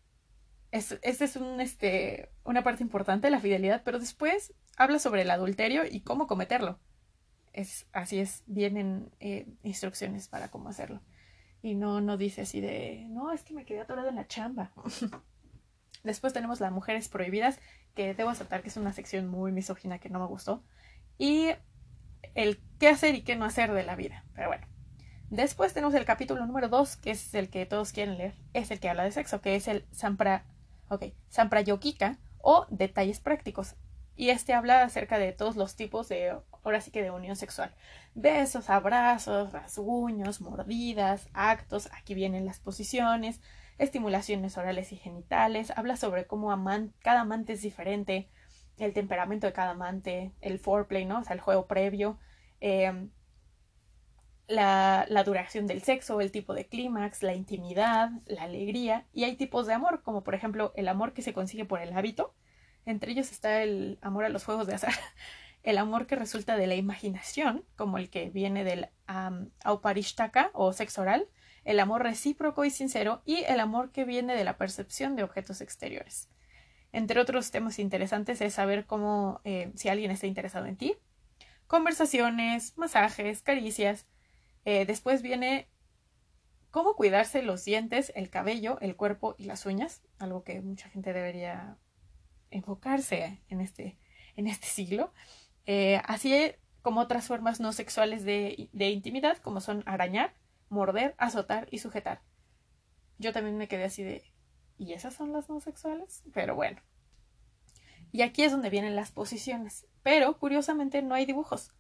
es, 0.72 0.98
es 1.04 1.36
un, 1.36 1.62
este, 1.62 2.32
una 2.44 2.63
parte 2.63 2.84
importante 2.84 3.28
de 3.28 3.32
la 3.32 3.40
fidelidad, 3.40 3.84
pero 3.86 4.00
después 4.00 4.54
habla 4.75 4.98
sobre 4.98 5.22
el 5.22 5.30
adulterio 5.30 5.84
y 5.90 6.02
cómo 6.02 6.25
cometerlo. 6.25 6.80
es 7.54 7.86
así 7.94 8.20
es, 8.20 8.44
vienen 8.48 9.12
eh, 9.20 9.48
instrucciones 9.62 10.28
para 10.28 10.50
cómo 10.50 10.70
hacerlo. 10.70 11.02
Y 11.62 11.75
no, 11.75 12.02
no 12.02 12.18
dice 12.18 12.42
así 12.42 12.60
de, 12.60 13.06
no, 13.10 13.32
es 13.32 13.44
que 13.44 13.54
me 13.54 13.66
quedé 13.66 13.82
atorada 13.82 14.10
en 14.10 14.16
la 14.16 14.28
chamba. 14.28 14.72
Después 16.04 16.34
tenemos 16.34 16.60
las 16.60 16.72
mujeres 16.72 17.08
prohibidas, 17.08 17.60
que 17.96 18.16
debo 18.16 18.32
aceptar 18.32 18.63
que 18.63 18.70
es 18.70 18.78
una 18.78 18.94
sección 18.94 19.28
muy 19.28 19.52
misógina 19.52 20.00
que 20.00 20.10
no 20.10 20.20
me 20.20 20.25
gustó. 20.25 20.63
Y 21.20 21.50
el 22.34 22.60
qué 22.80 22.90
hacer 22.90 23.13
y 23.16 23.24
qué 23.24 23.36
no 23.36 23.46
hacer 23.46 23.72
de 23.72 23.84
la 23.84 23.96
vida. 23.96 24.25
Pero 24.34 24.48
bueno. 24.48 24.73
Después 25.30 25.74
tenemos 25.74 25.94
el 25.96 26.06
capítulo 26.06 26.46
número 26.46 26.70
2, 26.70 26.98
que 26.98 27.12
es 27.12 27.34
el 27.34 27.50
que 27.50 27.65
todos 27.65 27.92
quieren 27.92 28.18
leer. 28.18 28.36
Es 28.53 28.72
el 28.72 28.80
que 28.80 28.89
habla 28.89 29.03
de 29.03 29.12
sexo, 29.12 29.42
que 29.42 29.56
es 29.56 29.68
el 29.68 29.86
Sampra, 29.92 30.46
okay, 30.89 31.15
Samprayokika 31.30 32.20
o 32.39 32.68
detalles 32.70 33.20
prácticos. 33.20 33.75
Y 34.15 34.30
este 34.30 34.53
habla 34.53 34.84
acerca 34.84 35.18
de 35.18 35.32
todos 35.32 35.56
los 35.56 35.75
tipos 35.75 36.08
de, 36.08 36.38
ahora 36.63 36.82
sí 36.82 36.92
que 36.92 37.01
de 37.01 37.10
unión 37.10 37.36
sexual. 37.36 37.74
Besos, 38.13 38.70
abrazos, 38.70 39.51
rasguños, 39.51 40.39
mordidas, 40.39 41.30
actos, 41.34 41.89
aquí 41.94 42.13
vienen 42.13 42.46
las 42.46 42.60
posiciones, 42.60 43.42
estimulaciones 43.80 44.58
orales 44.58 44.92
y 44.92 44.98
genitales. 44.98 45.72
Habla 45.75 45.96
sobre 45.96 46.27
cómo 46.27 46.50
cada 47.00 47.22
amante 47.22 47.53
es 47.53 47.62
diferente, 47.63 48.30
el 48.77 48.94
temperamento 48.94 49.48
de 49.48 49.53
cada 49.53 49.72
amante, 49.72 50.32
el 50.42 50.60
foreplay, 50.60 51.06
¿no? 51.06 51.20
O 51.20 51.24
sea, 51.24 51.34
el 51.34 51.42
juego 51.42 51.68
previo, 51.68 52.20
em, 52.60 53.10
la, 54.47 55.23
duración 55.25 55.67
del 55.67 55.81
sexo, 55.81 56.21
el 56.21 56.31
tipo 56.31 56.53
de 56.53 56.65
clímax, 56.65 57.23
la 57.23 57.33
intimidad, 57.33 58.12
la 58.25 58.43
alegría. 58.43 59.05
Y 59.13 59.23
hay 59.23 59.35
tipos 59.35 59.67
de 59.67 59.73
amor, 59.73 60.01
como 60.03 60.23
por 60.23 60.35
ejemplo 60.35 60.73
el 60.75 60.88
amor 60.88 61.13
que 61.13 61.21
se 61.21 61.33
consigue 61.33 61.65
por 61.65 61.81
el 61.81 61.93
hábito. 61.93 62.33
Entre 62.85 63.12
ellos 63.12 63.31
está 63.31 63.62
el 63.63 63.97
amor 64.01 64.25
a 64.25 64.29
los 64.29 64.43
juegos 64.43 64.67
de 64.67 64.75
azar, 64.75 64.93
el 65.63 65.77
amor 65.77 66.07
que 66.07 66.15
resulta 66.15 66.57
de 66.57 66.67
la 66.67 66.75
imaginación, 66.75 67.65
como 67.77 67.97
el 67.97 68.09
que 68.09 68.29
viene 68.29 68.63
del 68.63 68.89
um, 69.07 69.50
auparishtaka 69.63 70.51
o 70.53 70.73
sexo 70.73 71.01
oral, 71.01 71.27
el 71.63 71.79
amor 71.79 72.03
recíproco 72.03 72.65
y 72.65 72.69
sincero 72.69 73.21
y 73.25 73.43
el 73.43 73.59
amor 73.62 73.91
que 73.91 74.03
viene 74.03 74.35
de 74.35 74.43
la 74.43 74.57
percepción 74.57 75.15
de 75.15 75.23
objetos 75.23 75.62
exteriores. 75.62 76.29
Entre 76.91 77.19
otros 77.19 77.50
temas 77.51 77.79
interesantes 77.79 78.41
es 78.41 78.53
saber 78.53 78.85
cómo, 78.85 79.41
eh, 79.45 79.71
si 79.75 79.89
alguien 79.89 80.12
está 80.12 80.27
interesado 80.27 80.67
en 80.67 80.75
ti, 80.75 80.95
conversaciones, 81.67 82.77
masajes, 82.77 83.41
caricias. 83.41 84.05
Eh, 84.65 84.86
después 84.86 85.22
viene 85.22 85.70
cómo 86.72 86.96
cuidarse 86.96 87.43
los 87.43 87.65
dientes, 87.65 88.12
el 88.15 88.29
cabello, 88.29 88.79
el 88.82 88.96
cuerpo 88.96 89.36
y 89.38 89.46
las 89.46 89.65
uñas, 89.65 90.01
algo 90.20 90.43
que 90.43 90.62
mucha 90.62 90.89
gente 90.89 91.13
debería 91.13 91.77
enfocarse 92.50 93.41
en 93.50 93.62
este, 93.62 93.98
en 94.36 94.48
este 94.48 94.67
siglo. 94.67 95.13
Eh, 95.65 96.01
así 96.05 96.53
como 96.82 97.01
otras 97.01 97.27
formas 97.27 97.60
no 97.60 97.74
sexuales 97.74 98.25
de, 98.25 98.70
de 98.74 98.89
intimidad, 98.89 99.38
como 99.38 99.62
son 99.62 99.84
arañar, 99.86 100.34
morder, 100.70 101.15
azotar 101.17 101.67
y 101.72 101.79
sujetar. 101.79 102.22
Yo 103.20 103.32
también 103.32 103.58
me 103.58 103.67
quedé 103.67 103.86
así 103.86 104.03
de, 104.03 104.34
¿Y 104.77 104.93
esas 104.93 105.13
son 105.13 105.32
las 105.32 105.50
no 105.50 105.60
sexuales? 105.60 106.24
Pero 106.34 106.55
bueno. 106.55 106.82
Y 108.12 108.22
aquí 108.22 108.43
es 108.43 108.51
donde 108.51 108.70
vienen 108.70 108.96
las 108.96 109.12
posiciones. 109.12 109.88
Pero, 110.03 110.38
curiosamente, 110.38 111.01
no 111.01 111.15
hay 111.15 111.25
dibujos. 111.25 111.74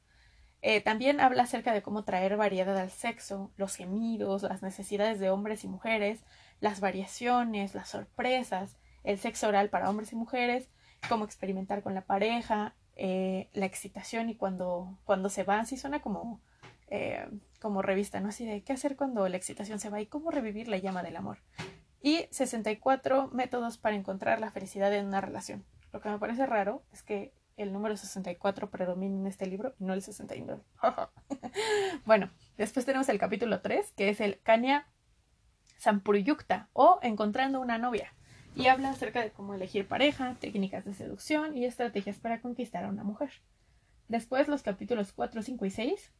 Eh, 0.65 0.79
también 0.79 1.19
habla 1.19 1.43
acerca 1.43 1.73
de 1.73 1.81
cómo 1.81 2.05
traer 2.05 2.37
variedad 2.37 2.77
al 2.77 2.89
sexo, 2.89 3.51
los 3.57 3.75
gemidos, 3.75 4.43
las 4.43 4.63
necesidades 4.63 5.19
de 5.19 5.29
hombres 5.29 5.65
y 5.65 5.67
mujeres, 5.67 6.23
las 6.61 6.79
variaciones, 6.79 7.75
las 7.75 7.89
sorpresas, 7.89 8.77
el 9.03 9.19
sexo 9.19 9.49
oral 9.49 9.69
para 9.69 9.89
hombres 9.89 10.13
y 10.13 10.15
mujeres, 10.15 10.69
cómo 11.09 11.25
experimentar 11.25 11.83
con 11.83 11.93
la 11.93 12.05
pareja, 12.05 12.75
eh, 12.95 13.49
la 13.51 13.65
excitación 13.65 14.29
y 14.29 14.35
cuando, 14.35 14.97
cuando 15.03 15.27
se 15.27 15.43
va, 15.43 15.59
así 15.59 15.75
suena 15.75 16.01
como, 16.01 16.39
eh, 16.87 17.27
como 17.59 17.81
revista, 17.81 18.21
¿no? 18.21 18.29
Así 18.29 18.45
de 18.45 18.63
qué 18.63 18.71
hacer 18.71 18.95
cuando 18.95 19.27
la 19.27 19.35
excitación 19.35 19.79
se 19.79 19.89
va 19.89 19.99
y 19.99 20.05
cómo 20.05 20.31
revivir 20.31 20.69
la 20.69 20.77
llama 20.77 21.03
del 21.03 21.17
amor 21.17 21.39
y 22.01 22.27
64 22.31 23.27
métodos 23.33 23.77
para 23.77 23.97
encontrar 23.97 24.39
la 24.39 24.51
felicidad 24.51 24.93
en 24.93 25.07
una 25.07 25.19
relación. 25.19 25.65
Lo 25.91 25.99
que 25.99 26.07
me 26.07 26.19
parece 26.19 26.45
raro 26.45 26.83
es 26.93 27.03
que 27.03 27.33
el 27.57 27.73
número 27.73 27.95
64 27.95 28.69
predomina 28.69 29.15
en 29.15 29.27
este 29.27 29.45
libro 29.45 29.75
y 29.79 29.85
no 29.85 29.93
el 29.93 30.01
69. 30.01 30.61
bueno, 32.05 32.31
después 32.57 32.85
tenemos 32.85 33.09
el 33.09 33.19
capítulo 33.19 33.61
3, 33.61 33.93
que 33.95 34.09
es 34.09 34.21
el 34.21 34.39
Kanya 34.41 34.87
Sampuruyukta 35.77 36.69
o 36.73 36.99
Encontrando 37.01 37.59
una 37.59 37.77
novia. 37.77 38.13
Y 38.55 38.67
habla 38.67 38.91
acerca 38.91 39.21
de 39.21 39.31
cómo 39.31 39.53
elegir 39.53 39.87
pareja, 39.87 40.35
técnicas 40.39 40.85
de 40.85 40.93
seducción 40.93 41.57
y 41.57 41.65
estrategias 41.65 42.19
para 42.19 42.41
conquistar 42.41 42.83
a 42.83 42.89
una 42.89 43.03
mujer. 43.03 43.31
Después 44.07 44.47
los 44.47 44.61
capítulos 44.61 45.11
4, 45.11 45.41
5 45.41 45.65
y 45.65 45.69
6 45.69 46.11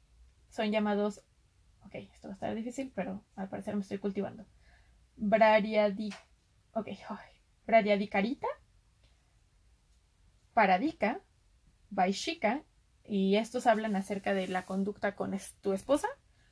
son 0.49 0.71
llamados... 0.71 1.23
Ok, 1.85 1.95
esto 1.95 2.27
va 2.27 2.33
a 2.33 2.35
estar 2.35 2.55
difícil, 2.55 2.91
pero 2.95 3.23
al 3.35 3.49
parecer 3.49 3.75
me 3.75 3.81
estoy 3.81 3.99
cultivando. 3.99 4.45
Brariadi, 5.15 6.11
okay, 6.73 6.97
Brariadicarita, 7.67 8.47
Paradica, 10.53 11.21
Vaishika, 11.89 12.63
y 13.05 13.35
estos 13.35 13.67
hablan 13.67 13.95
acerca 13.95 14.33
de 14.33 14.47
la 14.47 14.65
conducta 14.65 15.15
con 15.15 15.37
tu 15.61 15.73
esposa, 15.73 16.07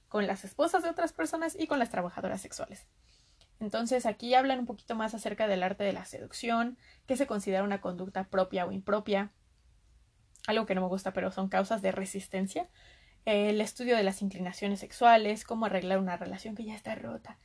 con 0.07 0.27
las 0.27 0.43
esposas 0.43 0.83
de 0.83 0.89
otras 0.89 1.13
personas 1.13 1.55
y 1.57 1.67
con 1.67 1.79
las 1.79 1.89
trabajadoras 1.89 2.41
sexuales. 2.41 2.87
Entonces 3.59 4.05
aquí 4.05 4.33
hablan 4.33 4.59
un 4.59 4.65
poquito 4.65 4.95
más 4.95 5.13
acerca 5.13 5.47
del 5.47 5.63
arte 5.63 5.83
de 5.83 5.93
la 5.93 6.05
seducción, 6.05 6.77
que 7.05 7.15
se 7.15 7.27
considera 7.27 7.63
una 7.63 7.79
conducta 7.79 8.27
propia 8.27 8.65
o 8.65 8.71
impropia, 8.71 9.31
algo 10.47 10.65
que 10.65 10.75
no 10.75 10.81
me 10.81 10.87
gusta, 10.87 11.13
pero 11.13 11.31
son 11.31 11.47
causas 11.47 11.81
de 11.81 11.91
resistencia, 11.91 12.67
el 13.25 13.61
estudio 13.61 13.95
de 13.95 14.03
las 14.03 14.21
inclinaciones 14.23 14.79
sexuales, 14.79 15.43
cómo 15.43 15.67
arreglar 15.67 15.99
una 15.99 16.17
relación 16.17 16.55
que 16.55 16.65
ya 16.65 16.75
está 16.75 16.95
rota, 16.95 17.37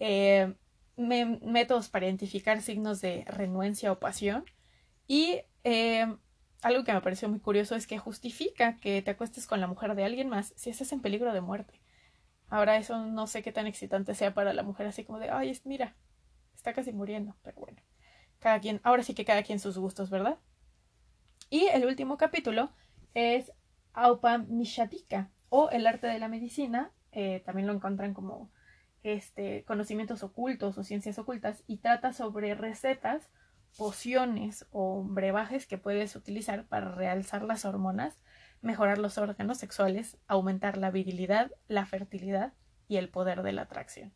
eh, 0.00 0.54
métodos 0.96 1.90
para 1.90 2.06
identificar 2.06 2.62
signos 2.62 3.00
de 3.00 3.24
renuencia 3.26 3.92
o 3.92 3.98
pasión. 3.98 4.44
Y 5.06 5.42
eh, 5.70 6.16
algo 6.62 6.82
que 6.82 6.94
me 6.94 7.02
pareció 7.02 7.28
muy 7.28 7.40
curioso 7.40 7.74
es 7.74 7.86
que 7.86 7.98
justifica 7.98 8.76
que 8.76 9.02
te 9.02 9.10
acuestes 9.10 9.46
con 9.46 9.60
la 9.60 9.66
mujer 9.66 9.94
de 9.94 10.04
alguien 10.04 10.30
más 10.30 10.54
si 10.56 10.70
estás 10.70 10.92
en 10.92 11.02
peligro 11.02 11.34
de 11.34 11.42
muerte. 11.42 11.82
Ahora 12.48 12.78
eso 12.78 13.04
no 13.04 13.26
sé 13.26 13.42
qué 13.42 13.52
tan 13.52 13.66
excitante 13.66 14.14
sea 14.14 14.32
para 14.32 14.54
la 14.54 14.62
mujer, 14.62 14.86
así 14.86 15.04
como 15.04 15.18
de, 15.18 15.28
ay, 15.28 15.60
mira, 15.64 15.94
está 16.54 16.72
casi 16.72 16.94
muriendo, 16.94 17.36
pero 17.42 17.60
bueno, 17.60 17.82
cada 18.38 18.60
quien, 18.60 18.80
ahora 18.82 19.02
sí 19.02 19.12
que 19.12 19.26
cada 19.26 19.42
quien 19.42 19.60
sus 19.60 19.76
gustos, 19.76 20.08
¿verdad? 20.08 20.38
Y 21.50 21.66
el 21.66 21.84
último 21.84 22.16
capítulo 22.16 22.72
es 23.12 23.52
Aupamishatika 23.92 25.30
o 25.50 25.68
el 25.68 25.86
arte 25.86 26.06
de 26.06 26.18
la 26.18 26.28
medicina, 26.28 26.92
eh, 27.12 27.42
también 27.44 27.66
lo 27.66 27.74
encuentran 27.74 28.14
como 28.14 28.50
este, 29.02 29.64
conocimientos 29.64 30.22
ocultos 30.22 30.78
o 30.78 30.82
ciencias 30.82 31.18
ocultas 31.18 31.62
y 31.66 31.76
trata 31.76 32.14
sobre 32.14 32.54
recetas, 32.54 33.28
pociones 33.76 34.66
o 34.70 35.02
brebajes 35.04 35.66
que 35.66 35.78
puedes 35.78 36.16
utilizar 36.16 36.66
para 36.66 36.90
realzar 36.94 37.42
las 37.42 37.64
hormonas, 37.64 38.18
mejorar 38.60 38.98
los 38.98 39.18
órganos 39.18 39.58
sexuales, 39.58 40.16
aumentar 40.26 40.76
la 40.76 40.90
virilidad, 40.90 41.52
la 41.68 41.86
fertilidad 41.86 42.52
y 42.88 42.96
el 42.96 43.08
poder 43.08 43.42
de 43.42 43.52
la 43.52 43.62
atracción. 43.62 44.12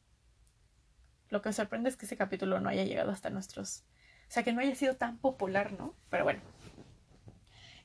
Lo 1.28 1.42
que 1.42 1.52
sorprende 1.52 1.88
es 1.88 1.96
que 1.96 2.06
ese 2.06 2.16
capítulo 2.16 2.60
no 2.60 2.68
haya 2.68 2.84
llegado 2.84 3.10
hasta 3.10 3.30
nuestros... 3.30 3.84
O 4.28 4.34
sea, 4.34 4.42
que 4.42 4.52
no 4.52 4.60
haya 4.60 4.74
sido 4.74 4.96
tan 4.96 5.18
popular, 5.18 5.72
¿no? 5.72 5.94
Pero 6.08 6.24
bueno. 6.24 6.40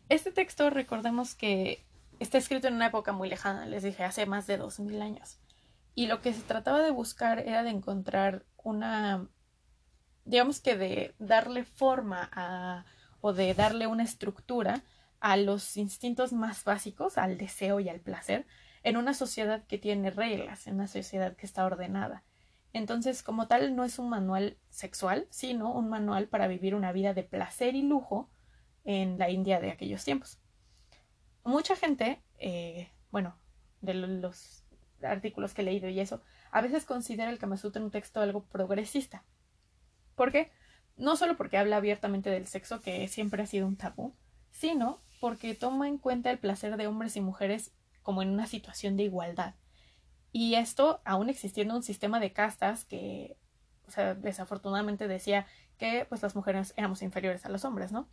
Este 0.10 0.32
texto, 0.32 0.70
recordemos 0.70 1.36
que 1.36 1.86
está 2.20 2.38
escrito 2.38 2.68
en 2.68 2.76
una 2.76 2.88
época 2.88 3.12
muy 3.12 3.30
lejana, 3.30 3.66
les 3.66 3.84
dije, 3.84 4.04
hace 4.04 4.26
más 4.26 4.48
de 4.48 4.58
dos 4.58 4.80
mil 4.80 5.02
años. 5.02 5.40
Y 5.94 6.08
lo 6.08 6.22
que 6.22 6.34
se 6.34 6.42
trataba 6.42 6.82
de 6.82 6.92
buscar 6.92 7.40
era 7.40 7.64
de 7.64 7.70
encontrar 7.70 8.46
una, 8.64 9.28
digamos 10.28 10.60
que 10.60 10.76
de 10.76 11.16
darle 11.20 11.64
forma 11.64 12.30
a, 12.34 12.86
o 13.22 13.34
de 13.34 13.54
darle 13.54 13.88
una 13.88 14.04
estructura 14.04 14.84
a 15.20 15.38
los 15.38 15.78
instintos 15.78 16.34
más 16.34 16.64
básicos, 16.64 17.18
al 17.18 17.38
deseo 17.38 17.80
y 17.80 17.90
al 17.90 18.02
placer, 18.02 18.46
en 18.84 18.98
una 18.98 19.14
sociedad 19.14 19.66
que 19.66 19.78
tiene 19.78 20.12
reglas, 20.12 20.68
en 20.68 20.76
una 20.76 20.88
sociedad 20.88 21.36
que 21.36 21.46
está 21.46 21.66
ordenada. 21.66 22.24
Entonces, 22.74 23.24
como 23.24 23.48
tal, 23.48 23.76
no 23.76 23.86
es 23.86 23.98
un 24.00 24.10
manual 24.10 24.58
sexual, 24.70 25.28
sino 25.30 25.72
un 25.74 25.90
manual 25.90 26.28
para 26.28 26.48
vivir 26.48 26.76
una 26.76 26.92
vida 26.92 27.14
de 27.14 27.24
placer 27.24 27.76
y 27.76 27.82
lujo 27.82 28.30
en 28.84 29.18
la 29.18 29.30
India 29.30 29.60
de 29.60 29.72
aquellos 29.72 30.04
tiempos. 30.04 30.40
Mucha 31.44 31.76
gente, 31.76 32.22
eh, 32.38 32.92
bueno, 33.12 33.36
de 33.82 33.94
los 33.94 34.64
artículos 35.02 35.54
que 35.54 35.62
he 35.62 35.66
leído 35.66 35.88
y 35.88 36.02
eso, 36.02 36.22
a 36.52 36.62
veces 36.62 36.84
considera 36.86 37.32
el 37.32 37.40
Kama 37.40 37.58
Sutra 37.58 37.82
un 37.82 37.92
texto 37.92 38.20
algo 38.20 38.44
progresista. 38.44 39.24
¿Por 40.18 40.32
qué? 40.32 40.52
No 40.98 41.16
solo 41.16 41.38
porque 41.38 41.60
habla 41.60 41.78
abiertamente 41.78 42.32
del 42.32 42.48
sexo, 42.48 42.82
que 42.82 43.08
siempre 43.08 43.44
ha 43.44 43.46
sido 43.46 43.68
un 43.68 43.78
tabú, 43.78 44.16
sino 44.50 45.00
porque 45.22 45.54
toma 45.54 45.88
en 45.88 46.00
cuenta 46.00 46.32
el 46.32 46.40
placer 46.40 46.76
de 46.76 46.88
hombres 46.88 47.16
y 47.16 47.22
mujeres 47.22 47.72
como 48.02 48.24
en 48.24 48.30
una 48.30 48.48
situación 48.48 48.98
de 48.98 49.04
igualdad. 49.04 49.54
Y 50.32 50.56
esto 50.56 51.02
aún 51.06 51.30
existiendo 51.30 51.76
un 51.76 51.84
sistema 51.84 52.20
de 52.20 52.34
castas 52.34 52.84
que, 52.84 53.38
o 53.88 53.92
sea, 53.92 54.16
desafortunadamente 54.16 55.08
decía 55.08 55.46
que 55.78 56.06
pues 56.10 56.24
las 56.24 56.36
mujeres 56.36 56.74
éramos 56.78 57.04
inferiores 57.04 57.46
a 57.46 57.50
los 57.50 57.64
hombres, 57.64 57.92
¿no? 57.92 58.10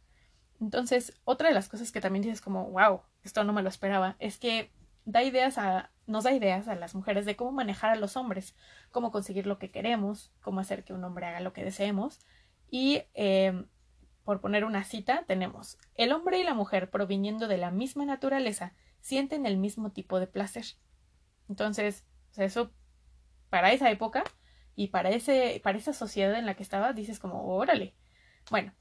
Entonces, 0.61 1.19
otra 1.25 1.49
de 1.49 1.55
las 1.55 1.71
cosas 1.71 1.91
que 1.91 2.03
también 2.03 2.23
dices 2.23 2.43
como, 2.43 2.71
wow, 2.71 3.01
esto 3.23 3.45
no 3.45 3.55
me 3.55 3.63
lo 3.63 3.71
esperaba, 3.71 4.17
es 4.19 4.39
que 4.39 4.71
da 5.05 5.23
ideas 5.23 5.59
a, 5.59 5.91
nos 6.07 6.25
da 6.25 6.33
ideas 6.33 6.69
a 6.69 6.75
las 6.75 6.95
mujeres 6.95 7.27
de 7.27 7.37
cómo 7.37 7.53
manejar 7.53 7.91
a 7.91 7.97
los 7.97 8.17
hombres, 8.17 8.57
cómo 8.91 9.13
conseguir 9.13 9.47
lo 9.47 9.59
que 9.59 9.71
queremos, 9.71 10.33
cómo 10.41 10.61
hacer 10.61 10.85
que 10.85 10.93
un 10.93 11.05
hombre 11.05 11.27
haga 11.27 11.41
lo 11.41 11.53
que 11.53 11.65
deseemos. 11.65 12.21
Y 12.71 13.03
eh, 13.15 13.65
por 14.25 14.41
poner 14.41 14.65
una 14.65 14.85
cita, 14.85 15.25
tenemos 15.27 15.79
el 15.95 16.13
hombre 16.13 16.39
y 16.39 16.45
la 16.45 16.55
mujer 16.55 16.91
proviniendo 16.91 17.47
de 17.47 17.59
la 17.59 17.71
misma 17.71 18.05
naturaleza 18.05 18.73
sienten 19.01 19.47
el 19.47 19.59
mismo 19.59 19.93
tipo 19.93 20.19
de 20.19 20.27
placer. 20.27 20.65
Entonces, 21.49 22.05
eso 22.37 22.73
para 23.51 23.73
esa 23.73 23.91
época 23.91 24.25
y 24.75 24.89
para 24.89 25.11
ese 25.11 25.61
para 25.63 25.79
esa 25.79 25.93
sociedad 25.93 26.37
en 26.37 26.47
la 26.47 26.55
que 26.55 26.63
estaba 26.63 26.93
dices 26.93 27.19
como, 27.19 27.55
"Órale." 27.55 27.95
Bueno, 28.51 28.73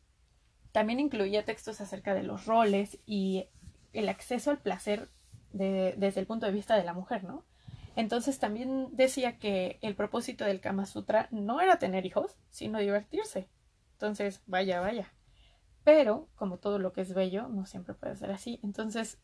también 0.72 1.00
incluía 1.00 1.46
textos 1.46 1.82
acerca 1.82 2.16
de 2.16 2.24
los 2.24 2.46
roles 2.46 3.00
y 3.06 3.48
el 3.92 4.10
acceso 4.10 4.50
al 4.50 4.60
placer 4.60 5.10
desde 5.54 6.20
el 6.20 6.28
punto 6.28 6.46
de 6.46 6.52
vista 6.52 6.76
de 6.76 6.84
la 6.84 6.94
mujer, 6.94 7.24
¿no? 7.24 7.46
Entonces 7.96 8.40
también 8.40 8.90
decía 8.92 9.38
que 9.38 9.78
el 9.82 9.96
propósito 9.96 10.46
del 10.46 10.60
Kama 10.60 10.86
Sutra 10.86 11.28
no 11.32 11.62
era 11.62 11.78
tener 11.78 12.06
hijos, 12.06 12.36
sino 12.50 12.80
divertirse. 12.80 13.50
Entonces, 13.94 14.42
vaya, 14.48 14.80
vaya. 14.80 15.14
Pero, 15.84 16.28
como 16.36 16.58
todo 16.58 16.80
lo 16.80 16.94
que 16.94 17.02
es 17.02 17.14
bello, 17.14 17.48
no 17.50 17.66
siempre 17.66 17.94
puede 17.94 18.16
ser 18.16 18.32
así. 18.32 18.60
Entonces, 18.64 19.20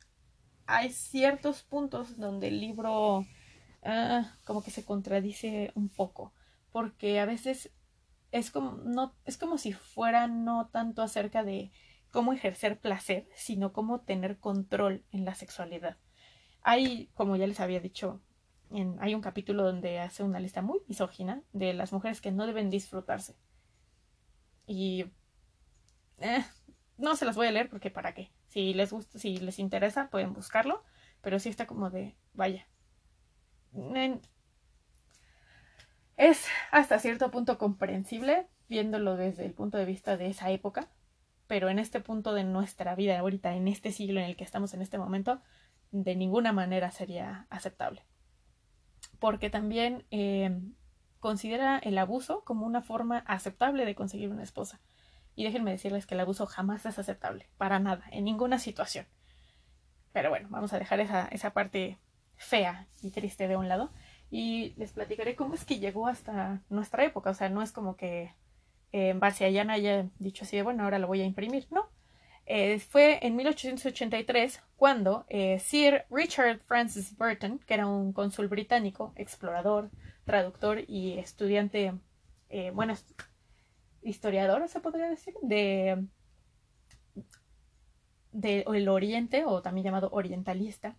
hay 0.67 0.91
ciertos 0.91 1.63
puntos 1.63 2.17
donde 2.17 2.50
el 2.50 2.59
libro 2.59 3.25
ah, 3.83 4.36
como 4.45 4.62
que 4.63 4.71
se 4.71 4.86
contradice 4.86 5.71
un 5.74 5.89
poco. 5.89 6.33
Porque 6.71 7.19
a 7.19 7.25
veces 7.25 7.71
es 8.31 8.51
como, 8.51 8.74
no, 8.83 9.15
es 9.25 9.38
como 9.38 9.57
si 9.57 9.74
fuera 9.74 10.27
no 10.27 10.69
tanto 10.71 11.01
acerca 11.01 11.43
de 11.43 11.71
cómo 12.12 12.33
ejercer 12.33 12.79
placer, 12.79 13.27
sino 13.36 13.74
cómo 13.74 14.01
tener 14.01 14.38
control 14.38 15.03
en 15.12 15.25
la 15.25 15.33
sexualidad. 15.33 15.98
Hay, 16.62 17.10
como 17.13 17.36
ya 17.36 17.48
les 17.48 17.60
había 17.60 17.80
dicho, 17.80 18.22
en, 18.72 18.98
hay 19.01 19.16
un 19.16 19.22
capítulo 19.22 19.63
donde 19.63 20.00
hace 20.00 20.24
una 20.24 20.39
lista 20.39 20.62
muy 20.62 20.80
misógina 20.88 21.42
de 21.54 21.74
las 21.74 21.94
mujeres 21.94 22.22
que 22.22 22.32
no 22.32 22.46
deben 22.46 22.70
disfrutarse. 22.70 23.36
Y 24.68 25.06
eh, 26.20 26.46
no 26.98 27.16
se 27.16 27.25
las 27.25 27.36
voy 27.36 27.48
a 27.48 27.51
leer 27.51 27.70
porque 27.70 27.89
para 27.89 28.13
qué. 28.13 28.32
Si 28.48 28.74
les 28.74 28.92
gusta, 28.92 29.20
si 29.20 29.38
les 29.38 29.60
interesa, 29.60 30.10
pueden 30.10 30.34
buscarlo. 30.34 30.84
Pero 31.22 31.39
sí 31.39 31.50
está 31.50 31.68
como 31.68 31.89
de, 31.89 32.16
vaya. 32.34 32.68
Es 36.18 36.46
hasta 36.72 37.00
cierto 37.00 37.32
punto 37.32 37.58
comprensible 37.58 38.48
viéndolo 38.70 39.18
desde 39.18 39.46
el 39.46 39.54
punto 39.54 39.78
de 39.78 39.86
vista 39.86 40.16
de 40.16 40.28
esa 40.28 40.51
época, 40.51 40.88
pero 41.48 41.70
en 41.70 41.80
este 41.80 42.00
punto 42.00 42.34
de 42.34 42.44
nuestra 42.44 42.96
vida 42.96 43.20
ahorita, 43.20 43.56
en 43.56 43.68
este 43.68 43.92
siglo 43.92 44.20
en 44.20 44.28
el 44.28 44.36
que 44.38 44.44
estamos 44.44 44.74
en 44.74 44.82
este 44.82 45.00
momento, 45.00 45.42
de 45.91 46.15
ninguna 46.15 46.51
manera 46.51 46.91
sería 46.91 47.48
aceptable. 47.50 48.05
Porque 49.19 49.50
también 49.50 50.05
eh, 50.12 50.60
considera 51.19 51.77
el 51.79 51.98
abuso 51.98 52.43
como 52.43 52.65
una 52.65 52.81
forma 52.81 53.19
aceptable 53.19 53.86
de 53.86 53.96
conseguir 53.96 54.29
una 54.29 54.43
esposa. 54.43 54.79
Y 55.36 55.43
déjenme 55.43 55.72
decirles 55.72 56.05
que 56.05 56.15
el 56.15 56.22
abuso 56.22 56.46
jamás 56.46 56.86
es 56.86 57.00
aceptable, 57.00 57.48
para 57.58 57.79
nada, 57.79 58.03
en 58.12 58.25
ninguna 58.25 58.60
situación. 58.60 59.05
Pero 60.12 60.29
bueno, 60.29 60.48
vamos 60.50 60.74
a 60.74 60.79
dejar 60.79 61.00
esa, 61.00 61.27
esa 61.27 61.53
parte 61.53 61.98
fea 62.36 62.88
y 63.01 63.12
triste 63.12 63.48
de 63.48 63.58
un 63.58 63.67
lado 63.67 63.91
y 64.31 64.74
les 64.77 64.91
platicaré 64.93 65.36
cómo 65.36 65.55
es 65.55 65.65
que 65.65 65.79
llegó 65.79 66.08
hasta 66.08 66.62
nuestra 66.69 67.03
época. 67.03 67.31
O 67.31 67.34
sea, 67.34 67.50
no 67.50 67.62
es 67.62 67.72
como 67.72 67.96
que 67.96 68.34
eh, 68.91 69.13
Barciayana 69.15 69.74
haya 69.74 70.08
dicho 70.19 70.43
así 70.43 70.55
de, 70.55 70.63
bueno, 70.63 70.84
ahora 70.84 71.00
lo 71.00 71.08
voy 71.08 71.22
a 71.22 71.25
imprimir, 71.25 71.67
no. 71.72 71.89
Eh, 72.51 72.79
fue 72.79 73.20
en 73.22 73.36
1883 73.36 74.63
cuando 74.75 75.24
eh, 75.29 75.60
Sir 75.60 76.06
Richard 76.10 76.60
Francis 76.65 77.15
Burton, 77.15 77.60
que 77.60 77.75
era 77.75 77.86
un 77.86 78.12
cónsul 78.12 78.48
británico, 78.48 79.13
explorador, 79.15 79.91
traductor 80.25 80.84
y 80.88 81.20
estudiante, 81.20 81.94
eh, 82.50 82.72
bueno, 82.74 82.96
historiador, 84.01 84.68
se 84.68 84.79
podría 84.79 85.07
decir, 85.07 85.35
de, 85.44 86.07
de 88.31 88.66
el 88.68 88.90
Oriente, 88.90 89.46
o 89.46 89.62
también 89.62 89.85
llamado 89.85 90.09
orientalista, 90.12 90.98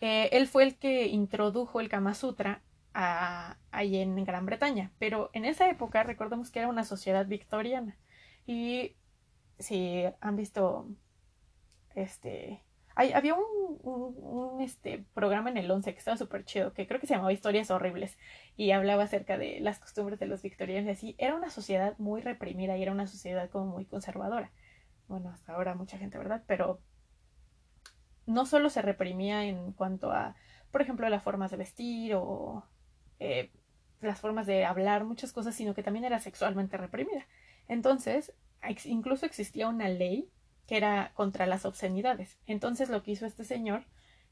él 0.00 0.46
fue 0.46 0.64
el 0.64 0.76
que 0.76 1.06
introdujo 1.06 1.80
el 1.80 1.88
Kama 1.88 2.12
Sutra 2.12 2.62
ahí 2.92 3.96
en 3.96 4.22
Gran 4.24 4.44
Bretaña, 4.44 4.92
pero 4.98 5.30
en 5.32 5.46
esa 5.46 5.70
época 5.70 6.02
recordemos 6.02 6.50
que 6.50 6.58
era 6.58 6.68
una 6.68 6.84
sociedad 6.84 7.26
victoriana. 7.26 7.96
Y 8.46 8.94
si 9.58 10.04
han 10.20 10.36
visto 10.36 10.88
este 11.94 12.62
había 12.96 13.34
un, 13.34 14.60
este 14.62 15.04
programa 15.12 15.50
en 15.50 15.58
el 15.58 15.70
11 15.70 15.92
que 15.92 15.98
estaba 15.98 16.16
súper 16.16 16.46
chido, 16.46 16.72
que 16.72 16.86
creo 16.86 16.98
que 16.98 17.06
se 17.06 17.12
llamaba 17.12 17.32
Historias 17.32 17.70
Horribles, 17.70 18.16
y 18.56 18.70
hablaba 18.70 19.04
acerca 19.04 19.36
de 19.36 19.60
las 19.60 19.78
costumbres 19.78 20.18
de 20.18 20.26
los 20.26 20.42
victorianos 20.42 20.88
y 20.88 20.90
así. 20.90 21.14
Era 21.18 21.34
una 21.34 21.50
sociedad 21.50 21.94
muy 21.98 22.22
reprimida 22.22 22.76
y 22.76 22.82
era 22.82 22.92
una 22.92 23.06
sociedad 23.06 23.50
como 23.50 23.66
muy 23.66 23.84
conservadora. 23.84 24.50
Bueno, 25.08 25.28
hasta 25.28 25.52
ahora 25.52 25.74
mucha 25.74 25.98
gente, 25.98 26.16
¿verdad? 26.16 26.42
Pero 26.46 26.80
no 28.24 28.46
solo 28.46 28.70
se 28.70 28.80
reprimía 28.80 29.44
en 29.44 29.72
cuanto 29.72 30.10
a, 30.10 30.34
por 30.70 30.80
ejemplo, 30.80 31.06
las 31.10 31.22
formas 31.22 31.50
de 31.50 31.58
vestir 31.58 32.14
o 32.14 32.64
eh, 33.20 33.52
las 34.00 34.20
formas 34.20 34.46
de 34.46 34.64
hablar, 34.64 35.04
muchas 35.04 35.34
cosas, 35.34 35.54
sino 35.54 35.74
que 35.74 35.82
también 35.82 36.06
era 36.06 36.18
sexualmente 36.18 36.78
reprimida. 36.78 37.26
Entonces, 37.68 38.32
incluso 38.84 39.26
existía 39.26 39.68
una 39.68 39.88
ley 39.88 40.30
que 40.66 40.76
era 40.76 41.12
contra 41.14 41.46
las 41.46 41.64
obscenidades. 41.64 42.38
Entonces 42.46 42.88
lo 42.88 43.02
que 43.02 43.12
hizo 43.12 43.26
este 43.26 43.44
señor, 43.44 43.84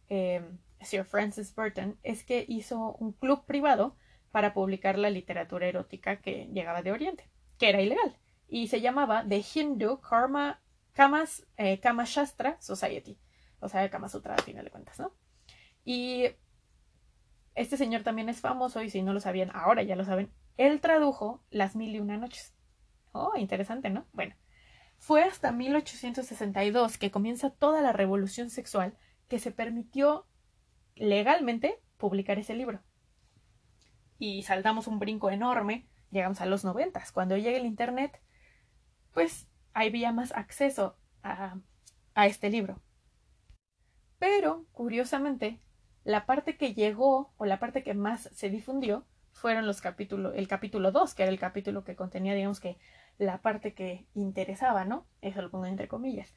eh, 0.09 0.43
Sir 0.81 1.05
Francis 1.05 1.55
Burton, 1.55 1.99
es 2.03 2.25
que 2.25 2.45
hizo 2.49 2.95
un 2.99 3.13
club 3.13 3.45
privado 3.47 3.97
para 4.31 4.53
publicar 4.53 4.99
la 4.99 5.11
literatura 5.11 5.67
erótica 5.67 6.21
que 6.21 6.47
llegaba 6.53 6.83
de 6.83 6.93
Oriente, 6.93 7.31
que 7.59 7.69
era 7.69 7.81
ilegal, 7.81 8.19
y 8.49 8.69
se 8.69 8.81
llamaba 8.81 9.25
The 9.29 9.45
Hindu 9.55 10.01
Karma, 10.01 10.61
Kamas, 10.93 11.47
eh, 11.57 11.79
Kama 11.79 12.05
Shastra 12.05 12.61
Society, 12.61 13.19
o 13.61 13.69
sea, 13.69 13.89
Kama 13.91 14.09
Sutra 14.09 14.35
al 14.35 14.43
final 14.43 14.65
de 14.65 14.71
cuentas, 14.71 14.99
¿no? 14.99 15.13
Y 15.85 16.27
este 17.55 17.77
señor 17.77 18.03
también 18.03 18.29
es 18.29 18.41
famoso, 18.41 18.83
y 18.83 18.91
si 18.91 19.03
no 19.03 19.13
lo 19.13 19.21
sabían, 19.21 19.51
ahora 19.55 19.83
ya 19.83 19.97
lo 19.97 20.05
saben, 20.05 20.33
él 20.57 20.81
tradujo 20.81 21.45
Las 21.51 21.77
Mil 21.77 21.95
y 21.95 22.01
Una 22.01 22.17
Noches. 22.17 22.54
Oh, 23.17 23.33
interesante, 23.37 23.91
¿no? 23.91 24.07
Bueno, 24.13 24.35
fue 24.99 25.23
hasta 25.23 25.53
1862 25.53 26.99
que 26.99 27.13
comienza 27.13 27.51
toda 27.51 27.81
la 27.81 27.93
revolución 27.93 28.51
sexual 28.51 28.99
que 29.29 29.39
se 29.39 29.53
permitió 29.53 30.27
legalmente 30.97 31.81
publicar 31.97 32.41
ese 32.41 32.55
libro. 32.55 32.83
Y 34.19 34.43
saltamos 34.43 34.89
un 34.89 34.99
brinco 34.99 35.31
enorme, 35.31 35.87
llegamos 36.11 36.41
a 36.41 36.47
los 36.47 36.65
noventas. 36.65 37.13
Cuando 37.13 37.37
llega 37.37 37.57
el 37.57 37.67
Internet, 37.67 38.21
pues 39.13 39.49
había 39.75 40.11
más 40.11 40.33
acceso 40.33 40.97
a, 41.23 41.57
a 42.17 42.27
este 42.27 42.51
libro. 42.51 42.83
Pero, 44.19 44.67
curiosamente, 44.73 45.61
la 46.03 46.27
parte 46.27 46.57
que 46.57 46.75
llegó 46.75 47.33
o 47.37 47.47
la 47.47 47.61
parte 47.61 47.85
que 47.85 47.95
más 47.95 48.29
se 48.33 48.51
difundió 48.51 49.07
fueron 49.31 49.69
los 49.69 49.81
capítulos, 49.81 50.33
el 50.35 50.49
capítulo 50.49 50.91
2, 50.91 51.15
que 51.15 51.23
era 51.23 51.31
el 51.31 51.39
capítulo 51.39 51.85
que 51.85 51.95
contenía, 51.95 52.35
digamos 52.35 52.59
que, 52.59 52.77
la 53.19 53.41
parte 53.43 53.75
que 53.75 54.07
interesaba, 54.15 54.85
¿no? 54.85 55.07
Eso 55.23 55.43
lo 55.43 55.51
pongo 55.51 55.67
entre 55.67 55.89
comillas. 55.89 56.35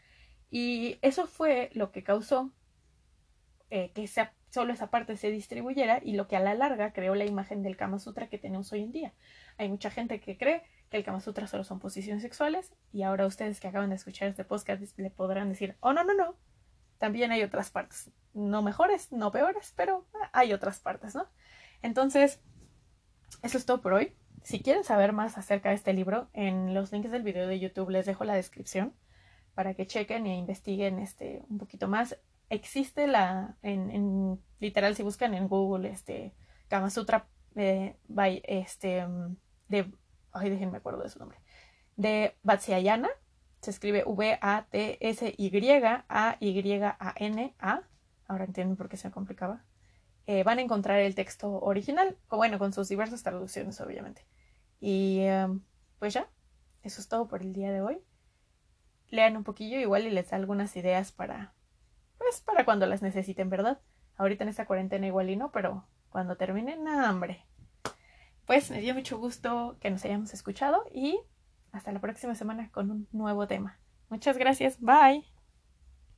Y 0.50 0.98
eso 1.02 1.28
fue 1.28 1.70
lo 1.74 1.92
que 1.92 2.04
causó 2.04 2.52
eh, 3.70 3.92
que 3.94 4.10
solo 4.50 4.72
esa 4.72 4.90
parte 4.90 5.18
se 5.18 5.30
distribuyera 5.30 6.00
y 6.02 6.14
lo 6.14 6.28
que 6.28 6.38
a 6.38 6.40
la 6.40 6.54
larga 6.54 6.94
creó 6.94 7.16
la 7.16 7.26
imagen 7.26 7.64
del 7.64 7.76
Kama 7.76 8.00
Sutra 8.00 8.30
que 8.30 8.38
tenemos 8.38 8.72
hoy 8.72 8.84
en 8.84 8.92
día. 8.92 9.14
Hay 9.58 9.68
mucha 9.68 9.92
gente 9.92 10.22
que 10.22 10.38
cree 10.38 10.64
que 10.90 10.98
el 10.98 11.04
Kama 11.04 11.20
Sutra 11.20 11.48
solo 11.48 11.66
son 11.66 11.80
posiciones 11.80 12.24
sexuales 12.24 12.74
y 12.94 13.04
ahora 13.04 13.26
ustedes 13.26 13.60
que 13.60 13.68
acaban 13.68 13.90
de 13.90 13.98
escuchar 13.98 14.30
este 14.30 14.46
podcast 14.46 14.82
le 14.98 15.10
podrán 15.10 15.50
decir, 15.50 15.76
oh 15.82 15.92
no, 15.92 16.06
no, 16.06 16.14
no, 16.14 16.38
también 16.98 17.32
hay 17.32 17.44
otras 17.44 17.70
partes, 17.70 18.12
no 18.34 18.62
mejores, 18.62 19.12
no 19.12 19.32
peores, 19.32 19.74
pero 19.76 20.08
hay 20.32 20.54
otras 20.54 20.80
partes, 20.80 21.14
¿no? 21.14 21.28
Entonces, 21.82 22.40
eso 23.44 23.58
es 23.58 23.66
todo 23.66 23.82
por 23.82 23.94
hoy. 23.94 24.16
Si 24.48 24.62
quieren 24.62 24.86
saber 24.86 25.12
más 25.12 25.38
acerca 25.38 25.68
de 25.70 25.76
este 25.76 25.92
libro, 25.92 26.30
en 26.32 26.74
los 26.74 26.94
links 26.94 27.12
del 27.12 27.22
video 27.22 27.48
de 27.48 27.60
YouTube 27.60 27.90
les 27.90 28.06
dejo 28.06 28.24
la 28.24 28.34
descripción 28.34 28.94
para 29.56 29.74
que 29.74 29.86
chequen 29.86 30.26
e 30.26 30.38
investiguen 30.38 31.00
este 31.00 31.44
un 31.50 31.58
poquito 31.58 31.90
más. 31.90 32.18
Existe 32.50 33.08
la, 33.08 33.58
en, 33.62 34.40
literal, 34.62 34.96
si 34.96 35.04
buscan 35.04 35.34
en 35.34 35.50
Google, 35.50 35.90
este, 35.90 36.34
Kama 36.70 36.90
Sutra 36.90 37.28
eh, 37.58 37.98
by, 38.08 38.42
este, 38.46 39.06
de, 39.68 39.92
ay, 40.32 40.50
déjenme 40.50 40.78
acuerdo 40.78 41.04
de 41.04 41.10
su 41.10 41.20
nombre, 41.20 41.40
de 41.98 42.38
Vatsyayana, 42.44 43.10
se 43.62 43.72
escribe 43.72 44.06
V-A-T-S-Y-A-Y-A-N-A, 44.06 44.62
ahora 48.30 48.46
entienden 48.46 48.78
por 48.78 48.88
qué 48.88 48.96
se 48.96 49.12
complicaba, 49.12 49.66
eh, 50.26 50.44
van 50.44 50.60
a 50.60 50.62
encontrar 50.62 51.02
el 51.02 51.16
texto 51.16 51.52
original, 51.60 52.16
bueno, 52.30 52.60
con 52.60 52.72
sus 52.72 52.88
diversas 52.88 53.24
traducciones, 53.24 53.82
obviamente. 53.82 54.26
Y 54.80 55.20
em, 55.22 55.62
pues 56.00 56.14
ya, 56.14 56.30
eso 56.84 57.02
es 57.02 57.08
todo 57.08 57.28
por 57.28 57.42
el 57.42 57.54
día 57.54 57.72
de 57.72 57.82
hoy. 57.82 58.00
Lean 59.10 59.38
un 59.38 59.44
poquillo 59.44 59.80
igual 59.80 60.06
y 60.06 60.10
les 60.10 60.30
da 60.30 60.38
algunas 60.38 60.76
ideas 60.76 61.12
para, 61.12 61.54
pues, 62.18 62.42
para 62.42 62.66
cuando 62.66 62.86
las 62.86 63.02
necesiten, 63.02 63.50
¿verdad? 63.50 63.80
Ahorita 64.18 64.44
en 64.44 64.50
esta 64.50 64.66
cuarentena 64.66 65.08
igual 65.08 65.30
y 65.30 65.36
no, 65.36 65.52
pero 65.52 65.86
cuando 66.10 66.38
termine, 66.38 66.78
no, 66.78 67.10
hombre. 67.10 67.46
Pues 68.46 68.72
me 68.72 68.80
dio 68.80 68.94
mucho 68.94 69.18
gusto 69.18 69.78
que 69.80 69.90
nos 69.90 70.04
hayamos 70.06 70.34
escuchado 70.34 70.86
y 70.94 71.20
hasta 71.72 71.92
la 71.92 72.00
próxima 72.00 72.34
semana 72.34 72.72
con 72.72 72.92
un 72.92 73.08
nuevo 73.12 73.48
tema. 73.48 73.78
Muchas 74.10 74.38
gracias. 74.38 74.80
Bye. 74.80 75.37